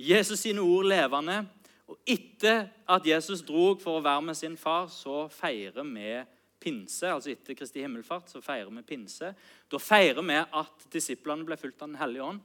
Jesus 0.02 0.40
sine 0.42 0.62
ord 0.64 0.88
levende 0.90 1.44
og 1.92 1.98
Etter 2.08 2.66
at 2.90 3.06
Jesus 3.06 3.42
drog 3.46 3.82
for 3.82 3.98
å 3.98 4.04
være 4.04 4.22
med 4.24 4.38
sin 4.38 4.56
far, 4.58 4.88
så 4.90 5.26
feirer 5.30 5.84
vi 5.86 6.14
pinse. 6.62 7.06
altså 7.06 7.30
Etter 7.30 7.54
Kristi 7.58 7.82
himmelfart 7.84 8.30
så 8.32 8.40
feirer 8.42 8.70
vi 8.72 8.82
pinse. 8.86 9.32
Da 9.70 9.78
feirer 9.78 10.24
vi 10.26 10.38
at 10.40 10.86
disiplene 10.92 11.46
ble 11.46 11.58
fulgt 11.60 11.82
av 11.82 11.90
Den 11.92 12.00
hellige 12.00 12.28
ånd. 12.30 12.40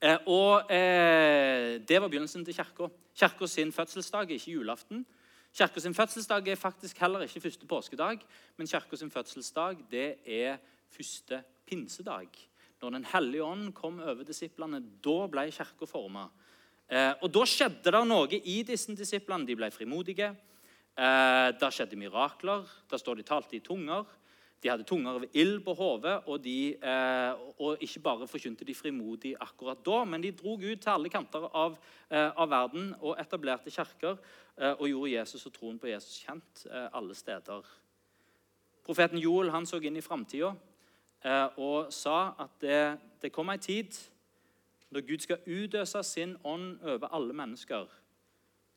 Eh, 0.00 0.18
og 0.26 0.70
eh, 0.70 1.78
Det 1.82 2.00
var 2.00 2.08
begynnelsen 2.08 2.44
til 2.44 2.54
kirka. 2.54 2.90
Kirka 3.18 3.46
sin 3.46 3.72
fødselsdag 3.72 4.30
er 4.30 4.38
ikke 4.38 4.54
julaften. 4.58 5.06
Kirka 5.54 5.80
sin 5.80 5.94
fødselsdag 5.94 6.48
er 6.48 6.60
faktisk 6.60 6.98
heller 6.98 7.24
ikke 7.26 7.40
første 7.40 7.66
påskedag, 7.66 8.20
men 8.56 8.66
kirka 8.66 8.96
sin 8.96 9.10
fødselsdag 9.10 9.86
det 9.90 10.18
er 10.26 10.58
første 10.90 11.42
pinsedag. 11.66 12.28
Når 12.78 12.90
Den 12.94 13.04
hellige 13.04 13.44
ånd 13.44 13.72
kom 13.74 13.98
over 14.00 14.22
disiplene, 14.24 14.80
da 15.02 15.26
ble 15.26 15.48
kirka 15.50 15.86
forma. 15.86 16.28
Eh, 16.88 17.14
og 17.22 17.32
Da 17.32 17.44
skjedde 17.44 17.90
det 17.92 18.04
noe 18.06 18.38
i 18.38 18.62
disse 18.62 18.94
disiplene. 18.94 19.46
De 19.46 19.56
ble 19.56 19.70
frimodige. 19.70 20.36
Eh, 20.96 21.50
det 21.58 21.72
skjedde 21.74 21.98
mirakler. 21.98 22.64
Der 22.90 22.96
står 22.96 23.16
de 23.16 23.22
talte 23.22 23.56
i 23.56 23.60
tunger. 23.60 24.06
De 24.58 24.70
hadde 24.70 24.86
tunger 24.86 25.20
av 25.20 25.24
ild 25.38 25.60
på 25.62 25.74
hodet, 25.78 26.16
og, 26.26 26.46
eh, 26.46 27.32
og, 27.58 27.82
ikke 27.82 28.00
bare 28.02 28.26
forkynte 28.26 28.66
de 28.66 28.74
frimodig 28.74 29.36
akkurat 29.38 29.84
da, 29.86 30.04
men 30.04 30.20
de 30.20 30.32
drog 30.32 30.64
ut 30.64 30.80
til 30.82 30.90
alle 30.90 31.08
kanter 31.08 31.46
av, 31.54 31.78
eh, 32.10 32.30
av 32.34 32.48
verden 32.50 32.94
og 33.00 33.14
etablerte 33.20 33.70
kirker 33.70 34.18
eh, 34.58 34.72
og 34.72 34.88
gjorde 34.88 35.12
Jesus 35.12 35.46
og 35.46 35.52
troen 35.52 35.78
på 35.78 35.86
Jesus 35.86 36.24
kjent 36.24 36.66
eh, 36.66 36.88
alle 36.92 37.14
steder. 37.14 37.62
Profeten 38.84 39.18
Joel 39.18 39.50
han 39.50 39.66
så 39.66 39.78
inn 39.78 39.96
i 39.96 40.02
framtida 40.02 40.56
og 41.58 41.92
sa 41.92 42.34
at 42.38 42.60
det, 42.62 42.98
det 43.22 43.32
kommer 43.34 43.58
ei 43.58 43.62
tid 43.62 43.96
når 44.94 45.04
Gud 45.04 45.24
skal 45.24 45.42
utøse 45.44 46.02
sin 46.06 46.36
ånd 46.44 46.78
over 46.80 47.10
alle 47.12 47.34
mennesker. 47.36 47.88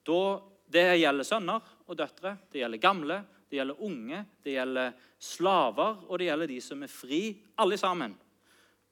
Da, 0.08 0.24
det 0.72 0.88
gjelder 1.00 1.28
sønner 1.28 1.70
og 1.88 1.98
døtre, 1.98 2.36
det 2.52 2.64
gjelder 2.64 2.82
gamle, 2.82 3.22
det 3.52 3.60
gjelder 3.60 3.84
unge, 3.84 4.26
det 4.44 4.56
gjelder 4.56 4.92
slaver, 5.20 6.04
og 6.08 6.20
det 6.20 6.28
gjelder 6.30 6.52
de 6.52 6.60
som 6.64 6.84
er 6.84 6.92
fri, 6.92 7.22
alle 7.60 7.78
sammen. 7.78 8.18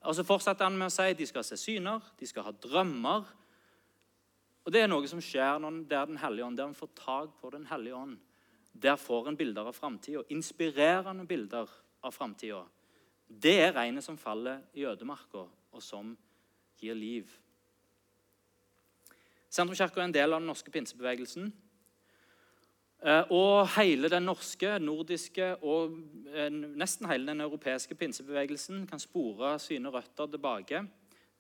Og 0.02 0.16
Så 0.16 0.24
fortsetter 0.24 0.68
han 0.68 0.78
med 0.78 0.88
å 0.88 0.94
si 0.94 1.10
at 1.12 1.20
de 1.20 1.28
skal 1.28 1.44
se 1.44 1.58
syner, 1.60 2.04
de 2.20 2.28
skal 2.28 2.46
ha 2.48 2.52
drømmer. 2.52 3.28
Og 4.64 4.72
Det 4.72 4.84
er 4.84 4.92
noe 4.92 5.08
som 5.08 5.22
skjer 5.24 5.60
når 5.60 5.84
der 5.90 6.06
Den 6.06 6.18
hellige 6.18 6.46
ånd, 6.46 6.58
der 6.58 6.68
en 6.68 6.76
får 6.76 6.90
tak 6.96 7.30
på 7.42 7.50
Den 7.50 7.66
hellige 7.66 7.96
ånd. 7.96 8.18
Der 8.74 8.96
får 8.96 9.28
en 9.28 9.38
bilder 9.38 9.68
av 9.68 9.74
framtida, 9.74 10.24
inspirerende 10.30 11.26
bilder 11.28 11.68
av 12.04 12.12
framtida. 12.12 12.64
Det 13.30 13.56
er 13.62 13.76
regnet 13.76 14.04
som 14.04 14.18
faller 14.18 14.64
i 14.74 14.86
ødemarka, 14.90 15.46
og 15.72 15.84
som 15.84 16.18
gir 16.82 16.98
liv. 16.98 17.30
Sentrumskirka 19.50 20.02
er 20.02 20.10
en 20.10 20.14
del 20.14 20.34
av 20.34 20.42
den 20.42 20.50
norske 20.50 20.72
pinsebevegelsen. 20.74 21.52
Eh, 23.00 23.32
og 23.32 23.70
hele 23.78 24.10
den 24.12 24.26
norske, 24.28 24.74
nordiske 24.84 25.54
og 25.64 25.94
eh, 26.34 26.50
nesten 26.52 27.08
hele 27.08 27.30
den 27.32 27.42
europeiske 27.46 27.96
pinsebevegelsen 27.96 28.84
kan 28.90 29.00
spore 29.00 29.54
sine 29.64 29.88
røtter 29.94 30.28
tilbake 30.28 30.82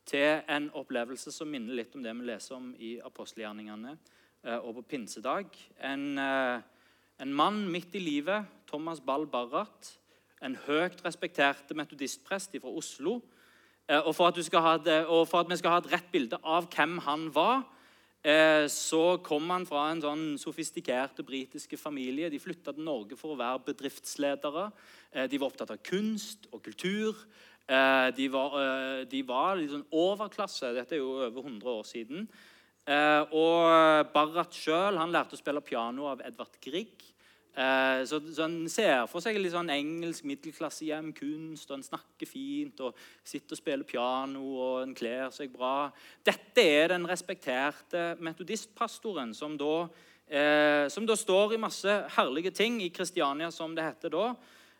til 0.07 0.39
en 0.47 0.69
opplevelse 0.79 1.33
som 1.35 1.51
minner 1.51 1.75
litt 1.81 1.97
om 1.97 2.05
det 2.05 2.13
vi 2.15 2.29
leser 2.29 2.55
om 2.55 2.71
i 2.79 2.93
apostelgjerningene 3.03 3.91
eh, 3.91 4.55
og 4.55 4.77
på 4.79 4.85
pinsedag. 4.95 5.51
En, 5.83 6.17
en 6.17 7.35
mann 7.35 7.65
midt 7.67 7.97
i 7.99 8.05
livet, 8.05 8.47
Thomas 8.71 9.03
Ball 9.03 9.27
Barrat, 9.27 9.97
en 10.41 10.55
høyt 10.67 11.01
respekterte 11.05 11.75
metodistprest 11.75 12.55
fra 12.61 12.71
Oslo, 12.71 13.19
Eh, 13.89 14.05
og 14.05 14.13
for, 14.15 14.29
det, 14.29 15.05
og 15.07 15.27
for, 15.27 15.41
at 15.41 15.49
vi 15.49 15.57
skal 15.57 15.73
ha 15.73 15.81
et 15.81 15.91
rett 15.95 16.09
bilde 16.13 16.37
av 16.45 16.67
hvem 16.69 16.99
han 17.07 17.25
var, 17.33 17.63
eh, 18.21 18.67
så 18.69 19.17
kom 19.25 19.49
han 19.49 19.65
fra 19.65 19.87
en 19.89 20.03
sånn 20.03 20.25
sofistikerte 20.37 21.25
britiske 21.25 21.77
familie. 21.77 22.29
De 22.29 22.41
flytta 22.41 22.75
til 22.75 22.85
Norge 22.85 23.17
for 23.17 23.33
å 23.33 23.39
være 23.39 23.63
bedriftsledere. 23.71 24.67
Eh, 25.11 25.25
de 25.27 25.39
var 25.41 25.49
opptatt 25.49 25.73
av 25.73 25.81
kunst 25.81 26.49
og 26.53 26.63
kultur. 26.63 27.25
De 27.69 28.25
var, 28.33 28.55
de 29.05 29.19
var 29.21 29.59
litt 29.59 29.69
sånn 29.69 29.83
overklasse. 29.93 30.71
Dette 30.73 30.95
er 30.95 31.03
jo 31.03 31.19
over 31.21 31.43
100 31.43 31.67
år 31.69 31.83
siden. 31.85 32.23
Og 33.37 34.07
Barrat 34.09 34.57
sjøl 34.57 34.97
lærte 34.97 35.37
å 35.37 35.37
spille 35.37 35.61
piano 35.61 36.07
av 36.09 36.23
Edvard 36.25 36.57
Grieg. 36.65 37.05
Eh, 37.59 38.05
så, 38.07 38.21
så 38.31 38.45
En 38.45 38.69
ser 38.71 39.01
for 39.11 39.19
seg 39.23 39.35
litt 39.35 39.51
sånn 39.51 39.71
engelsk 39.73 40.23
middelklassehjem, 40.29 41.09
kunst, 41.17 41.67
og 41.67 41.79
en 41.79 41.83
snakker 41.83 42.29
fint 42.29 42.79
og 42.85 42.95
sitter 43.27 43.57
og 43.57 43.59
spiller 43.59 43.87
piano 43.89 44.43
og 44.53 44.83
en 44.85 44.93
kler 44.95 45.27
seg 45.35 45.51
bra. 45.51 45.89
Dette 46.23 46.63
er 46.63 46.93
den 46.93 47.07
respekterte 47.09 48.13
metodistpastoren 48.23 49.33
som 49.35 49.57
da, 49.59 49.89
eh, 50.31 50.85
som 50.87 51.09
da 51.09 51.17
står 51.19 51.57
i 51.57 51.59
masse 51.59 51.97
herlige 52.15 52.53
ting 52.55 52.79
i 52.85 52.93
Kristiania, 52.95 53.51
som 53.51 53.75
det 53.75 53.89
heter 53.89 54.15
da. 54.15 54.29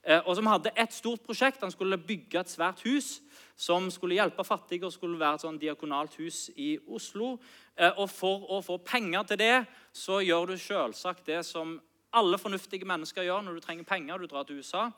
Eh, 0.03 0.21
og 0.23 0.37
som 0.37 0.47
hadde 0.47 0.71
et 0.79 0.95
stort 0.95 1.25
prosjekt. 1.27 1.59
Han 1.59 1.75
skulle 1.75 1.99
bygge 1.99 2.39
et 2.39 2.49
svært 2.53 2.79
hus 2.87 3.17
som 3.59 3.89
skulle 3.91 4.15
hjelpe 4.15 4.45
fattige 4.47 4.87
og 4.87 4.95
skulle 4.95 5.19
være 5.19 5.35
et 5.35 5.43
sånn 5.43 5.59
diakonalt 5.59 6.15
hus 6.21 6.45
i 6.55 6.77
Oslo. 6.87 7.35
Eh, 7.75 7.91
og 7.91 8.07
For 8.09 8.47
å 8.55 8.63
få 8.63 8.79
penger 8.79 9.27
til 9.27 9.43
det 9.43 9.67
så 9.91 10.23
gjør 10.23 10.53
du 10.53 10.57
selvsagt 10.57 11.27
det 11.27 11.43
som 11.43 11.75
alle 12.13 12.37
fornuftige 12.41 12.87
mennesker 12.89 13.25
gjør 13.27 13.43
når 13.45 13.57
du 13.57 13.63
trenger 13.63 13.87
penger. 13.87 14.17
Du 14.17 14.29
drar 14.29 14.43
til 14.43 14.59
USA. 14.59 14.89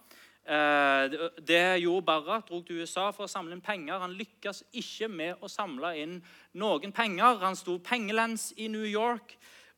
Eh, 0.41 1.11
det 1.47 1.81
gjorde 1.83 2.05
Barrat. 2.05 2.47
Dro 2.49 2.61
til 2.61 2.81
USA 2.81 3.09
for 3.13 3.27
å 3.27 3.31
samle 3.31 3.55
inn 3.55 3.63
penger. 3.63 3.99
Han 4.01 4.15
lykkes 4.17 4.63
ikke 4.73 5.09
med 5.11 5.41
å 5.43 5.49
samle 5.51 5.93
inn 6.01 6.19
noen 6.57 6.93
penger. 6.95 7.41
Han 7.43 7.57
sto 7.57 7.77
pengelens 7.83 8.51
i 8.57 8.69
New 8.71 8.87
York. 8.87 9.35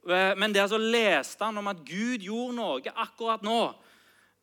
Eh, 0.07 0.35
men 0.37 0.53
der 0.55 0.69
så 0.71 0.79
leste 0.79 1.43
han 1.43 1.57
om 1.57 1.71
at 1.71 1.83
Gud 1.87 2.23
gjorde 2.23 2.57
noe 2.59 2.95
akkurat 2.95 3.43
nå. 3.43 3.73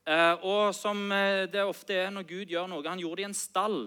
Eh, 0.07 0.35
og 0.45 0.75
som 0.75 1.09
det 1.53 1.65
ofte 1.65 1.95
er 1.95 2.13
når 2.13 2.25
Gud 2.25 2.49
gjør 2.49 2.71
noe 2.71 2.89
Han 2.89 2.99
gjorde 2.99 3.21
det 3.21 3.27
i 3.27 3.29
en 3.29 3.37
stall 3.37 3.83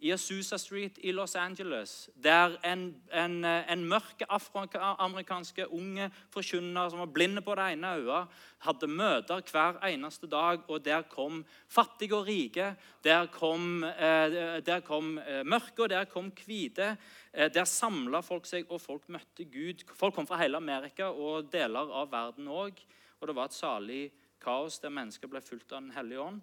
i 0.00 0.12
Azusa 0.12 0.56
Street 0.58 0.98
i 1.04 1.12
Los 1.12 1.36
Angeles, 1.36 2.10
der 2.14 2.56
en, 2.64 3.02
en, 3.12 3.44
en 3.44 3.82
mørk 3.84 4.22
afroamerikanske 4.28 5.66
unge 5.68 6.06
forkynner 6.32 6.88
som 6.88 7.02
var 7.02 7.10
blinde 7.12 7.42
på 7.44 7.54
det 7.58 7.66
ene 7.74 7.90
øyet, 7.98 8.38
hadde 8.64 8.88
møter 8.88 9.42
hver 9.52 9.80
eneste 9.88 10.28
dag, 10.30 10.62
og 10.68 10.84
der 10.84 11.02
kom 11.08 11.42
fattige 11.68 12.16
og 12.16 12.26
rike. 12.28 12.74
Der 13.04 13.26
kom, 13.32 13.84
eh, 13.84 14.60
der 14.64 14.80
kom 14.84 15.18
eh, 15.18 15.44
mørke, 15.44 15.82
og 15.82 15.90
der 15.92 16.04
kom 16.04 16.30
hvite. 16.44 16.96
Eh, 17.32 17.50
der 17.52 17.64
samla 17.64 18.20
folk 18.24 18.48
seg, 18.48 18.70
og 18.70 18.80
folk 18.80 19.08
møtte 19.08 19.44
Gud. 19.44 19.84
Folk 19.94 20.14
kom 20.14 20.28
fra 20.28 20.40
hele 20.40 20.56
Amerika 20.56 21.10
og 21.12 21.52
deler 21.52 21.92
av 21.92 22.08
verden 22.12 22.48
òg. 22.48 22.80
Og 23.20 23.28
det 23.28 23.36
var 23.36 23.50
et 23.50 23.56
salig 23.56 24.02
kaos 24.40 24.80
der 24.80 24.92
mennesker 24.92 25.28
ble 25.28 25.42
fulgt 25.44 25.72
av 25.72 25.82
Den 25.82 25.92
hellige 25.92 26.20
ånd, 26.24 26.40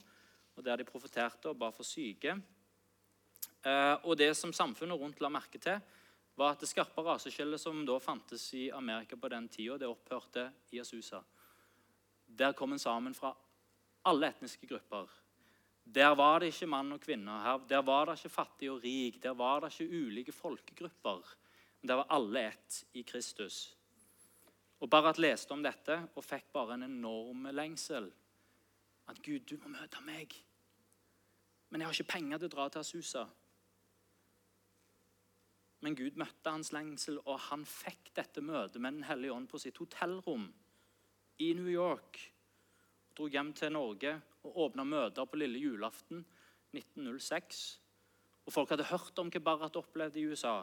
og 0.57 0.65
der 0.65 0.77
de 0.77 0.85
profeterte 0.85 1.49
og 1.49 1.57
ba 1.57 1.71
for 1.73 1.85
syke. 1.85 2.37
Eh, 3.67 3.95
og 4.07 4.15
det 4.19 4.31
som 4.37 4.53
samfunnet 4.55 4.99
rundt 4.99 5.21
la 5.21 5.31
merke 5.33 5.59
til, 5.59 5.79
var 6.37 6.53
at 6.53 6.61
det 6.61 6.69
skarpe 6.69 7.01
raseskillet 7.03 7.59
som 7.59 7.81
da 7.85 7.97
fantes 7.99 8.45
i 8.55 8.67
Amerika 8.71 9.17
på 9.17 9.29
den 9.33 9.47
tida, 9.49 9.79
det 9.81 9.89
opphørte 9.89 10.45
i 10.71 10.79
Asusa. 10.79 11.23
Der 12.27 12.53
kom 12.53 12.75
en 12.75 12.81
sammen 12.81 13.15
fra 13.17 13.33
alle 14.07 14.29
etniske 14.29 14.67
grupper. 14.69 15.09
Der 15.87 16.13
var 16.15 16.39
det 16.39 16.51
ikke 16.51 16.67
mann 16.69 16.91
og 16.91 17.01
kvinne. 17.01 17.39
Her, 17.43 17.63
der 17.69 17.81
var 17.81 18.05
det 18.05 18.17
ikke 18.19 18.35
fattig 18.35 18.69
og 18.71 18.83
rik. 18.83 19.21
Der 19.23 19.33
var 19.33 19.63
det 19.63 19.71
ikke 19.71 20.03
ulike 20.03 20.35
folkegrupper. 20.35 21.33
Men 21.81 21.87
der 21.87 21.99
var 22.01 22.11
alle 22.11 22.47
ett 22.49 22.83
i 22.93 23.01
Kristus. 23.07 23.77
Og 24.79 24.89
Barat 24.89 25.17
leste 25.17 25.55
om 25.55 25.63
dette 25.63 25.95
og 26.13 26.25
fikk 26.25 26.51
bare 26.53 26.75
en 26.75 26.85
enorm 26.85 27.47
lengsel. 27.55 28.11
At 29.07 29.23
Gud, 29.23 29.47
du 29.47 29.55
må 29.63 29.71
møte 29.71 30.03
meg. 30.05 30.35
Men 31.69 31.81
jeg 31.81 31.87
har 31.87 31.95
ikke 31.95 32.13
penger 32.17 32.43
til 32.43 32.51
å 32.51 32.55
dra 32.55 32.69
til 32.69 32.83
Asusa. 32.83 33.25
Men 35.85 35.95
Gud 35.95 36.17
møtte 36.17 36.51
hans 36.51 36.71
lengsel, 36.73 37.19
og 37.25 37.37
han 37.51 37.65
fikk 37.67 38.11
dette 38.17 38.41
møtet 38.41 38.81
med 38.81 38.97
Den 38.97 39.05
hellige 39.05 39.33
ånd 39.33 39.49
på 39.49 39.59
sitt 39.61 39.77
hotellrom 39.77 40.47
i 41.39 41.51
New 41.53 41.69
York. 41.69 42.19
Dro 43.17 43.27
hjem 43.29 43.53
til 43.57 43.73
Norge 43.73 44.15
og 44.45 44.57
åpna 44.65 44.85
møter 44.85 45.25
på 45.25 45.37
lille 45.37 45.61
julaften 45.61 46.23
1906. 46.73 47.61
Og 48.47 48.53
Folk 48.53 48.71
hadde 48.73 48.87
hørt 48.89 49.19
om 49.19 49.29
hva 49.33 49.43
Barrat 49.43 49.77
opplevde 49.77 50.21
i 50.21 50.25
USA, 50.25 50.61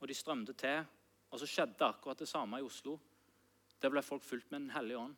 og 0.00 0.08
de 0.08 0.16
strømte 0.16 0.54
til. 0.58 0.84
Og 1.34 1.40
så 1.40 1.48
skjedde 1.50 1.82
akkurat 1.82 2.20
det 2.20 2.28
samme 2.30 2.60
i 2.60 2.64
Oslo. 2.64 2.94
Der 3.82 3.90
ble 3.90 4.02
folk 4.06 4.22
fulgt 4.22 4.52
med 4.52 4.60
Den 4.60 4.70
hellige 4.70 4.98
ånd. 4.98 5.16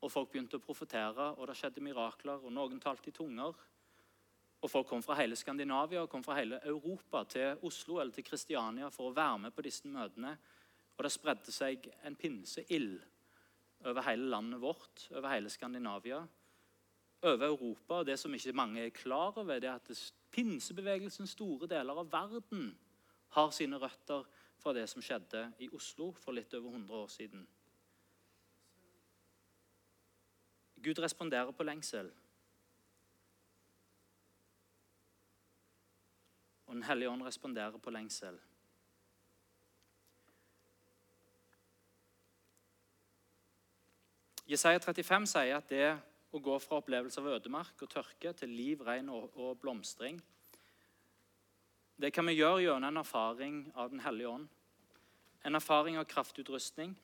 Og 0.00 0.12
Folk 0.12 0.30
begynte 0.32 0.58
å 0.58 0.64
profetere, 0.64 1.30
og 1.36 1.48
det 1.48 1.56
skjedde 1.56 1.80
mirakler. 1.84 2.44
og 2.44 2.52
Noen 2.52 2.80
talte 2.80 3.08
i 3.08 3.16
tunger. 3.16 3.56
Og 4.60 4.70
Folk 4.70 4.90
kom 4.90 5.02
fra 5.02 5.16
hele 5.16 5.36
Skandinavia 5.36 6.02
og 6.02 6.10
kom 6.12 6.24
fra 6.24 6.36
hele 6.36 6.58
Europa 6.68 7.22
til 7.24 7.62
Oslo 7.64 8.00
eller 8.00 8.12
til 8.12 8.24
Kristiania 8.24 8.90
for 8.92 9.08
å 9.08 9.14
være 9.16 9.38
med 9.46 9.54
på 9.56 9.64
disse 9.64 9.88
møtene. 9.88 10.34
Og 10.98 11.06
det 11.06 11.12
spredde 11.14 11.52
seg 11.54 11.86
en 12.04 12.16
pinseild 12.16 12.98
over 13.88 14.04
hele 14.04 14.28
landet 14.28 14.60
vårt, 14.60 15.06
over 15.14 15.32
hele 15.32 15.48
Skandinavia, 15.48 16.20
over 17.22 17.46
Europa. 17.46 18.02
Og 18.02 18.06
det 18.06 18.18
som 18.20 18.34
ikke 18.34 18.52
mange 18.52 18.84
er 18.84 18.92
klar 18.92 19.32
over, 19.32 19.60
det 19.60 19.70
er 19.70 19.80
at 19.80 20.12
pinsebevegelsen 20.30 21.26
store 21.26 21.68
deler 21.70 21.96
av 22.02 22.12
verden 22.12 22.74
har 23.36 23.50
sine 23.56 23.80
røtter 23.80 24.28
fra 24.60 24.74
det 24.76 24.84
som 24.92 25.00
skjedde 25.00 25.46
i 25.64 25.70
Oslo 25.72 26.10
for 26.20 26.36
litt 26.36 26.52
over 26.54 26.68
100 26.68 26.96
år 27.00 27.08
siden. 27.08 27.46
Gud 30.80 30.98
responderer 30.98 31.52
på 31.52 31.64
lengsel. 31.64 32.10
Og 36.70 36.76
Den 36.76 36.86
hellige 36.86 37.10
ånd 37.10 37.22
responderer 37.26 37.78
på 37.82 37.90
lengsel. 37.90 38.36
Jesaja 44.46 44.78
35 44.78 45.26
sier 45.32 45.56
at 45.56 45.66
det 45.66 45.88
å 46.30 46.38
gå 46.38 46.54
fra 46.62 46.78
opplevelse 46.78 47.18
av 47.18 47.26
ødemark 47.32 47.82
og 47.82 47.90
tørke 47.90 48.30
til 48.38 48.54
liv, 48.54 48.84
regn 48.86 49.10
og, 49.10 49.34
og 49.34 49.58
blomstring 49.58 50.20
Det 51.98 52.12
kan 52.14 52.30
vi 52.30 52.36
gjøre 52.38 52.62
gjennom 52.62 52.86
en 52.86 53.02
erfaring 53.02 53.58
av 53.74 53.90
Den 53.90 54.04
hellige 54.06 54.28
ånd. 54.28 54.46
En 55.42 55.58
erfaring 55.58 55.98
av 55.98 56.06
kraftutrustning. 56.06 56.94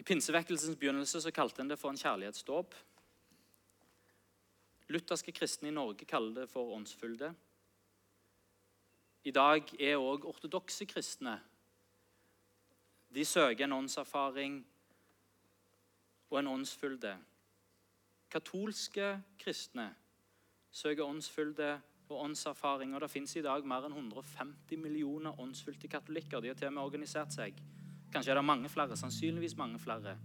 I 0.00 0.02
pinsevekkelsens 0.02 0.80
begynnelse 0.80 1.20
så 1.20 1.30
kalte 1.30 1.60
en 1.60 1.68
det 1.68 1.78
for 1.78 1.92
en 1.92 2.00
kjærlighetsdåp. 2.00 2.72
Lutherske 4.92 5.32
kristne 5.32 5.70
i 5.70 5.74
Norge 5.74 6.06
kaller 6.08 6.42
det 6.42 6.50
for 6.50 6.74
åndsfylde. 6.76 7.32
I 9.24 9.32
dag 9.32 9.68
er 9.78 10.00
òg 10.00 10.26
ortodokse 10.28 10.86
kristne 10.90 11.38
de 13.14 13.24
søker 13.24 13.64
en 13.64 13.72
åndserfaring 13.72 14.66
og 16.30 16.38
en 16.38 16.46
åndsfylde. 16.46 17.16
Katolske 18.30 19.22
kristne 19.38 19.90
søker 20.70 21.04
åndsfylde 21.04 21.80
og 22.08 22.20
åndserfaring. 22.24 22.94
og 22.94 23.00
Det 23.00 23.10
fins 23.10 23.36
i 23.36 23.42
dag 23.42 23.66
mer 23.66 23.84
enn 23.84 23.92
150 23.92 24.78
millioner 24.80 25.40
åndsfylte 25.40 25.88
katolikker. 25.88 26.40
De 26.40 26.48
har 26.48 26.54
til 26.54 26.70
og 26.70 26.72
med 26.72 26.82
organisert 26.82 27.32
seg. 27.32 27.60
Kanskje 28.12 28.32
er 28.32 28.40
det 28.40 28.44
mange 28.44 28.68
flere, 28.68 28.96
sannsynligvis 28.96 29.56
mange 29.56 29.78
flere. 29.78 30.16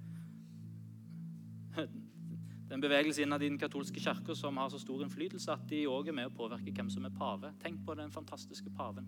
Det 2.67 2.73
er 2.73 2.81
en 2.81 2.83
bevegelse 2.83 3.23
innad 3.23 3.41
i 3.41 3.47
den 3.47 3.59
katolske 3.59 4.01
kirke 4.03 4.35
som 4.35 4.57
har 4.59 4.67
så 4.69 4.79
stor 4.81 4.99
innflytelse 5.05 5.53
at 5.53 5.61
de 5.69 5.85
òg 5.87 6.09
er 6.11 6.15
med 6.17 6.27
å 6.27 6.33
påvirke 6.35 6.73
hvem 6.75 6.89
som 6.91 7.05
er 7.07 7.13
pave. 7.15 7.53
Tenk 7.61 7.79
på 7.87 7.95
den 7.95 8.11
fantastiske 8.11 8.73
paven 8.75 9.07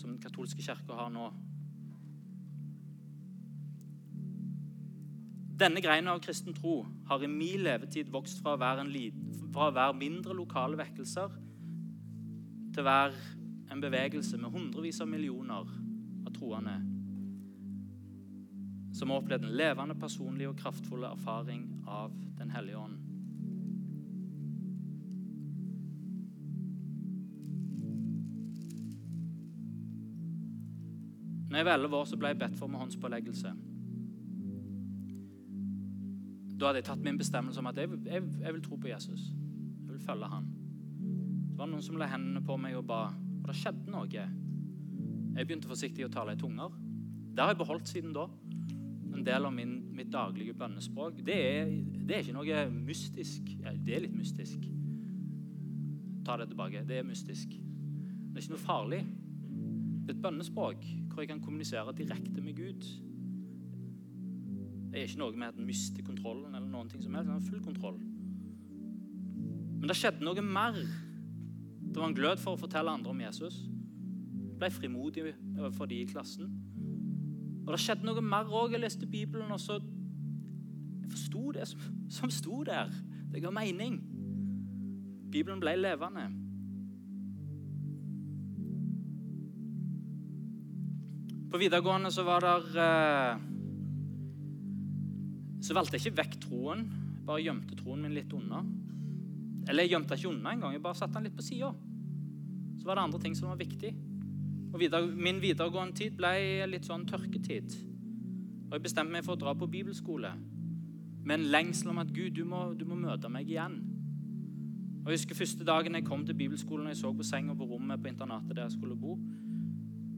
som 0.00 0.08
den 0.08 0.22
katolske 0.22 0.64
kirka 0.64 0.96
har 0.96 1.10
nå. 1.12 1.26
Denne 5.60 5.82
greina 5.84 6.14
av 6.16 6.22
kristen 6.24 6.56
tro 6.56 6.78
har 7.10 7.20
i 7.20 7.28
min 7.28 7.60
levetid 7.66 8.08
vokst 8.10 8.40
fra 8.40 8.56
å 8.56 8.62
være, 8.62 8.88
være 9.52 9.92
mindre 10.00 10.32
lokale 10.32 10.80
vekkelser 10.80 11.36
til 12.72 12.80
å 12.80 12.88
være 12.88 13.36
en 13.70 13.84
bevegelse 13.84 14.40
med 14.40 14.56
hundrevis 14.56 15.04
av 15.04 15.12
millioner 15.12 15.68
av 16.24 16.32
troende 16.32 16.78
som 18.92 19.10
har 19.10 19.22
opplevd 19.22 19.46
en 19.48 19.56
levende, 19.56 19.96
personlig 19.98 20.48
og 20.48 20.58
kraftfull 20.60 21.04
erfaring 21.08 21.64
av 21.88 22.12
Den 22.38 22.50
hellige 22.50 22.78
ånd. 22.78 22.98
Når 31.52 31.58
jeg 31.58 31.66
var 31.66 31.74
elleve 31.76 31.96
år, 31.96 32.04
så 32.08 32.16
ble 32.16 32.30
jeg 32.32 32.38
bedt 32.40 32.56
for 32.56 32.72
med 32.72 32.80
håndspåleggelse. 32.80 33.50
Da 36.56 36.70
hadde 36.70 36.80
jeg 36.80 36.86
tatt 36.86 37.02
min 37.04 37.18
bestemmelse 37.20 37.60
om 37.60 37.68
at 37.68 37.76
jeg, 37.76 37.90
jeg, 38.06 38.22
jeg, 38.40 38.54
vil 38.54 38.62
tro 38.64 38.78
på 38.80 38.88
Jesus. 38.88 39.26
Jeg 39.84 39.90
vil 39.90 40.00
følge 40.00 40.30
han. 40.32 40.46
Det 41.50 41.58
var 41.58 41.68
noen 41.68 41.84
som 41.84 41.98
la 42.00 42.08
hendene 42.08 42.40
på 42.46 42.56
meg 42.56 42.78
og 42.78 42.86
ba, 42.88 43.02
og 43.12 43.50
det 43.50 43.56
skjedde 43.60 43.92
noe. 43.92 44.08
Jeg 45.36 45.46
begynte 45.46 45.68
forsiktig 45.68 46.06
å 46.06 46.12
tale 46.12 46.32
i 46.32 46.40
tunger. 46.40 46.72
Det 47.32 47.44
har 47.44 47.52
jeg 47.52 47.60
beholdt 47.60 47.92
siden 47.92 48.16
da. 48.16 48.24
En 49.12 49.24
del 49.26 49.44
av 49.44 49.52
min, 49.54 49.74
mitt 49.94 50.10
daglige 50.12 50.54
bønnespråk. 50.56 51.20
Det 51.26 51.36
er, 51.36 51.72
det 52.00 52.16
er, 52.16 52.22
ikke 52.24 52.36
noe 52.36 52.62
mystisk. 52.74 53.50
Ja, 53.60 53.74
det 53.76 53.96
er 53.96 54.06
litt 54.06 54.16
mystisk. 54.16 54.64
Ta 56.26 56.38
det 56.40 56.48
tilbake. 56.52 56.84
Det 56.88 57.00
er 57.00 57.06
mystisk. 57.06 57.52
Det 57.52 58.38
er 58.38 58.44
ikke 58.44 58.54
noe 58.54 58.64
farlig. 58.64 59.02
Det 60.02 60.10
er 60.10 60.16
et 60.16 60.22
bønnespråk 60.24 60.86
hvor 61.12 61.22
jeg 61.22 61.28
kan 61.30 61.42
kommunisere 61.44 61.92
direkte 61.96 62.40
med 62.40 62.56
Gud. 62.56 62.86
Det 64.92 65.00
er 65.00 65.06
ikke 65.08 65.22
noe 65.22 65.36
med 65.36 65.48
at 65.52 65.60
en 65.60 65.68
mister 65.68 66.04
kontrollen. 66.04 66.54
eller 66.54 66.68
noen 66.68 66.88
ting 66.88 67.02
som 67.02 67.14
helst. 67.14 67.28
det 67.28 67.32
har 67.32 67.50
full 67.50 67.64
kontroll. 67.64 68.00
Men 69.80 69.88
det 69.88 69.96
skjedde 69.96 70.24
noe 70.24 70.42
mer. 70.42 70.76
Det 71.92 71.96
var 72.00 72.08
en 72.08 72.16
glød 72.16 72.40
for 72.40 72.56
å 72.56 72.60
fortelle 72.60 72.90
andre 72.90 73.10
om 73.10 73.20
Jesus. 73.20 73.56
Jeg 73.66 74.58
ble 74.60 74.70
frimodig 74.70 75.24
overfor 75.58 75.88
de 75.90 76.00
i 76.00 76.06
klassen. 76.06 76.52
Og 77.62 77.72
det 77.72 77.80
skjedde 77.82 78.06
noe 78.06 78.24
mer 78.24 78.50
òg. 78.50 78.74
Jeg 78.74 78.82
leste 78.82 79.06
Bibelen, 79.06 79.52
og 79.52 79.60
så 79.60 79.80
Jeg 81.02 81.10
forsto 81.10 81.52
det 81.52 81.66
som, 81.68 81.80
som 82.10 82.30
sto 82.30 82.62
der. 82.64 82.88
Det 83.32 83.42
ga 83.42 83.50
mening. 83.50 83.98
Bibelen 85.32 85.60
ble 85.60 85.76
levende. 85.76 86.28
På 91.52 91.60
videregående 91.60 92.10
så 92.10 92.24
var 92.24 92.40
det 92.40 92.80
eh, 92.80 93.48
så 95.62 95.76
valgte 95.78 95.98
jeg 95.98 96.08
ikke 96.08 96.22
vekk 96.22 96.38
troen. 96.42 96.86
Jeg 96.90 97.26
bare 97.28 97.42
gjemte 97.44 97.76
troen 97.78 98.00
min 98.02 98.14
litt 98.16 98.32
unna. 98.34 98.64
Eller 99.68 99.86
jeg 99.86 99.94
gjemte 99.94 100.16
ikke 100.18 100.32
unna 100.32 100.54
engang. 100.56 100.74
Jeg 100.74 100.82
bare 100.82 100.98
satte 100.98 101.14
den 101.14 101.28
litt 101.28 101.36
på 101.38 101.44
sida. 101.46 101.70
Så 102.80 102.88
var 102.88 102.98
det 102.98 103.04
andre 103.06 103.20
ting 103.22 103.36
som 103.38 103.52
var 103.52 103.60
viktig. 103.60 103.92
Videre, 104.78 105.06
Min 105.06 105.40
videregående 105.42 105.96
tid 105.96 106.16
ble 106.16 106.66
litt 106.70 106.86
sånn 106.88 107.04
tørketid. 107.08 107.74
Og 108.70 108.78
Jeg 108.78 108.84
bestemte 108.86 109.12
meg 109.12 109.24
for 109.26 109.36
å 109.36 109.40
dra 109.40 109.52
på 109.54 109.68
bibelskole 109.68 110.32
med 111.22 111.38
en 111.38 111.50
lengsel 111.52 111.92
om 111.92 112.00
at 112.02 112.10
Gud, 112.10 112.32
du 112.34 112.44
må, 112.48 112.72
du 112.74 112.86
må 112.88 112.96
møte 112.98 113.28
meg 113.30 113.50
igjen. 113.50 113.76
Og 115.02 115.10
Jeg 115.10 115.18
husker 115.18 115.38
første 115.38 115.66
dagen 115.66 115.94
jeg 115.98 116.06
kom 116.06 116.24
til 116.26 116.38
bibelskolen 116.38 116.86
og 116.86 116.94
jeg 116.94 117.02
så 117.02 117.12
på 117.12 117.26
senga 117.26 117.54
på 117.58 117.68
rommet 117.68 118.02
på 118.02 118.10
internatet 118.10 118.56
der 118.56 118.64
jeg 118.64 118.78
skulle 118.78 118.96
bo. 118.96 119.18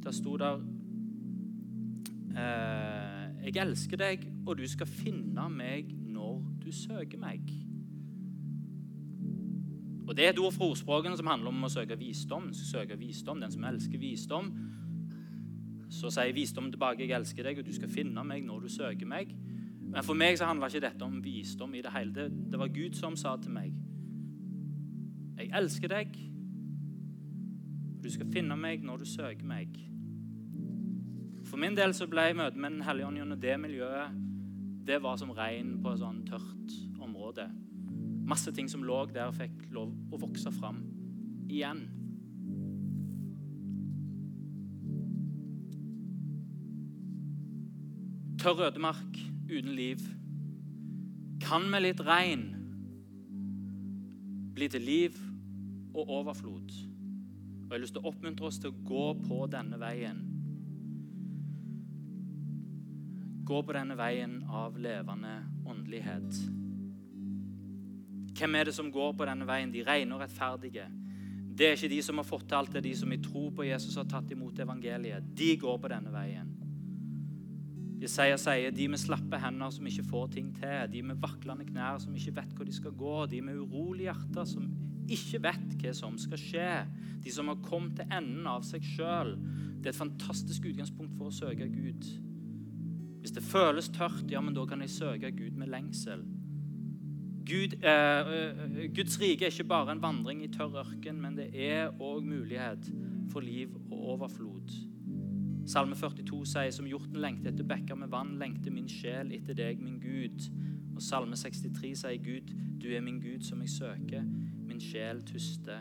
Der 0.05 0.12
sto 0.12 0.36
der 0.36 0.61
eh, 2.36 3.44
'Jeg 3.44 3.57
elsker 3.57 3.96
deg, 3.96 4.32
og 4.46 4.59
du 4.59 4.66
skal 4.68 4.86
finne 4.86 5.48
meg 5.48 5.92
når 6.07 6.44
du 6.64 6.72
søker 6.72 7.18
meg'. 7.18 7.63
Og 10.09 10.16
Det 10.16 10.24
er 10.24 10.30
et 10.30 10.38
ord 10.38 10.52
fra 10.52 10.64
ordspråkene 10.64 11.16
som 11.16 11.26
handler 11.26 11.48
om 11.48 11.64
å 11.64 11.72
søke 11.72 11.98
visdom. 11.98 12.50
Søke 12.52 12.98
visdom, 12.98 13.40
Den 13.40 13.52
som 13.52 13.64
elsker 13.64 13.98
visdom. 13.98 14.52
Så 15.90 16.11
sier 16.11 16.34
visdom 16.34 16.70
tilbake 16.72 17.07
'Jeg 17.07 17.16
elsker 17.16 17.42
deg, 17.42 17.59
og 17.59 17.66
du 17.66 17.72
skal 17.72 17.88
finne 17.88 18.24
meg 18.24 18.44
når 18.44 18.61
du 18.61 18.68
søker 18.68 19.07
meg'. 19.07 19.34
Men 19.80 20.02
for 20.02 20.14
meg 20.14 20.38
så 20.38 20.44
handler 20.44 20.66
ikke 20.66 20.80
dette 20.80 21.02
om 21.02 21.24
visdom 21.24 21.74
i 21.74 21.82
det 21.82 21.92
hele. 21.92 22.14
Det, 22.14 22.50
det 22.50 22.59
var 22.59 22.68
Gud 22.68 22.94
som 22.94 23.16
sa 23.16 23.36
til 23.36 23.50
meg 23.50 23.72
'Jeg 25.38 25.50
elsker 25.55 25.88
deg, 25.88 26.09
og 27.96 28.02
du 28.02 28.11
skal 28.11 28.26
finne 28.26 28.57
meg 28.57 28.82
når 28.82 28.96
du 28.96 29.05
søker 29.05 29.44
meg'. 29.44 29.78
For 31.44 31.57
min 31.57 31.76
del 31.76 31.94
så 31.94 32.07
ble 32.07 32.34
møtet 32.34 32.57
med 32.57 32.70
Den 32.70 32.82
hellige 32.82 33.07
ånd 33.07 33.16
gjennom 33.16 33.40
det 33.40 33.61
miljøet 33.61 34.24
det 34.86 35.02
var 35.02 35.16
som 35.16 35.30
regn 35.30 35.78
på 35.82 35.94
et 35.94 36.00
sånn 36.02 36.20
tørt 36.28 36.74
område. 37.00 37.48
Masse 38.24 38.52
ting 38.52 38.70
som 38.70 38.84
lå 38.84 39.02
der, 39.12 39.32
fikk 39.36 39.68
lov 39.74 39.92
å 40.12 40.20
vokse 40.22 40.52
fram 40.54 40.80
igjen. 41.52 41.84
Tørr 48.40 48.66
ødemark 48.70 49.20
uten 49.50 49.74
liv. 49.76 50.00
Kan 51.44 51.68
med 51.70 51.84
litt 51.84 52.00
regn 52.04 52.48
bli 54.54 54.68
til 54.72 54.84
liv 54.84 55.20
og 55.94 56.08
overflod. 56.08 56.72
Og 56.72 57.70
Jeg 57.70 57.76
har 57.76 57.82
lyst 57.82 57.96
til 57.96 58.04
å 58.04 58.10
oppmuntre 58.12 58.48
oss 58.48 58.60
til 58.62 58.72
å 58.72 58.82
gå 58.88 59.06
på 59.24 59.44
denne 59.52 59.80
veien. 59.80 60.20
Gå 63.44 63.60
på 63.60 63.76
denne 63.76 63.96
veien 64.00 64.38
av 64.48 64.76
levende 64.80 65.40
åndelighet. 65.68 66.63
Hvem 68.35 68.59
er 68.59 68.68
det 68.68 68.74
som 68.74 68.91
går 68.93 69.14
på 69.14 69.26
denne 69.28 69.47
veien? 69.47 69.72
De 69.72 69.85
rene 69.87 70.16
og 70.16 70.24
rettferdige. 70.24 70.89
Det 71.55 71.68
er 71.68 71.76
ikke 71.76 71.93
de 71.93 72.01
som 72.03 72.18
har 72.18 72.26
fått 72.26 72.49
til 72.51 72.59
alt, 72.59 72.72
det 72.74 72.80
er 72.80 72.89
de 72.89 72.97
som 72.99 73.12
i 73.14 73.20
tro 73.22 73.47
på 73.55 73.66
Jesus 73.68 73.95
har 74.01 74.09
tatt 74.11 74.32
imot 74.35 74.59
evangeliet. 74.59 75.26
De 75.39 75.53
går 75.61 75.78
på 75.78 75.91
denne 75.93 76.11
veien. 76.11 76.51
Jesaja 78.03 78.37
sier 78.41 78.74
de 78.74 78.89
med 78.91 79.01
slappe 79.01 79.39
hender 79.41 79.70
som 79.72 79.87
ikke 79.87 80.05
får 80.09 80.32
ting 80.35 80.51
til, 80.59 80.89
de 80.91 81.05
med 81.07 81.20
vaklende 81.22 81.64
knær 81.68 82.01
som 82.03 82.16
ikke 82.18 82.35
vet 82.41 82.57
hvor 82.57 82.66
de 82.66 82.74
skal 82.74 82.97
gå, 82.99 83.14
de 83.30 83.41
med 83.47 83.61
urolige 83.62 84.11
hjerter 84.11 84.51
som 84.51 84.66
ikke 85.14 85.41
vet 85.45 85.78
hva 85.78 85.95
som 85.95 86.18
skal 86.18 86.41
skje, 86.41 86.68
de 87.22 87.32
som 87.32 87.49
har 87.53 87.62
kommet 87.64 87.95
til 88.01 88.11
enden 88.12 88.49
av 88.51 88.64
seg 88.66 88.85
sjøl. 88.85 89.37
Det 89.78 89.89
er 89.89 89.95
et 89.95 90.01
fantastisk 90.01 90.66
utgangspunkt 90.72 91.14
for 91.16 91.30
å 91.30 91.39
søke 91.39 91.68
Gud. 91.70 92.09
Hvis 93.22 93.37
det 93.37 93.47
føles 93.47 93.89
tørt, 93.95 94.26
ja, 94.32 94.43
men 94.45 94.57
da 94.57 94.66
kan 94.68 94.82
jeg 94.85 94.93
søke 94.93 95.30
Gud 95.32 95.57
med 95.61 95.70
lengsel. 95.72 96.26
Gud, 97.45 97.76
eh, 97.82 97.90
eh 97.90 98.88
Guds 98.97 99.20
rike 99.20 99.45
er 99.45 99.53
ikke 99.53 99.68
bare 99.68 99.92
en 99.92 100.03
vandring 100.03 100.42
i 100.45 100.49
tørr 100.49 100.80
ørken, 100.80 101.20
men 101.20 101.36
det 101.36 101.51
er 101.53 101.90
òg 102.01 102.24
mulighet 102.24 102.88
for 103.32 103.40
liv 103.40 103.74
og 103.90 103.99
overflod. 104.14 104.72
Salme 105.66 105.97
42 105.97 106.45
sier 106.47 106.72
som 106.76 106.86
hjorten 106.88 107.20
lengter 107.20 107.53
etter 107.53 107.64
bekker 107.64 107.97
med 107.97 108.09
vann, 108.12 108.34
lengter 108.40 108.72
min 108.72 108.88
sjel 108.88 109.32
etter 109.32 109.57
deg, 109.57 109.80
min 109.80 110.01
Gud. 110.01 110.49
Og 110.95 111.03
Salme 111.03 111.36
63 111.36 111.95
sier 112.05 112.20
Gud, 112.22 112.53
du 112.80 112.90
er 112.92 113.01
min 113.01 113.20
Gud 113.20 113.45
som 113.45 113.61
jeg 113.64 113.72
søker. 113.72 114.24
Min 114.68 114.80
sjel 114.80 115.22
tuster 115.24 115.80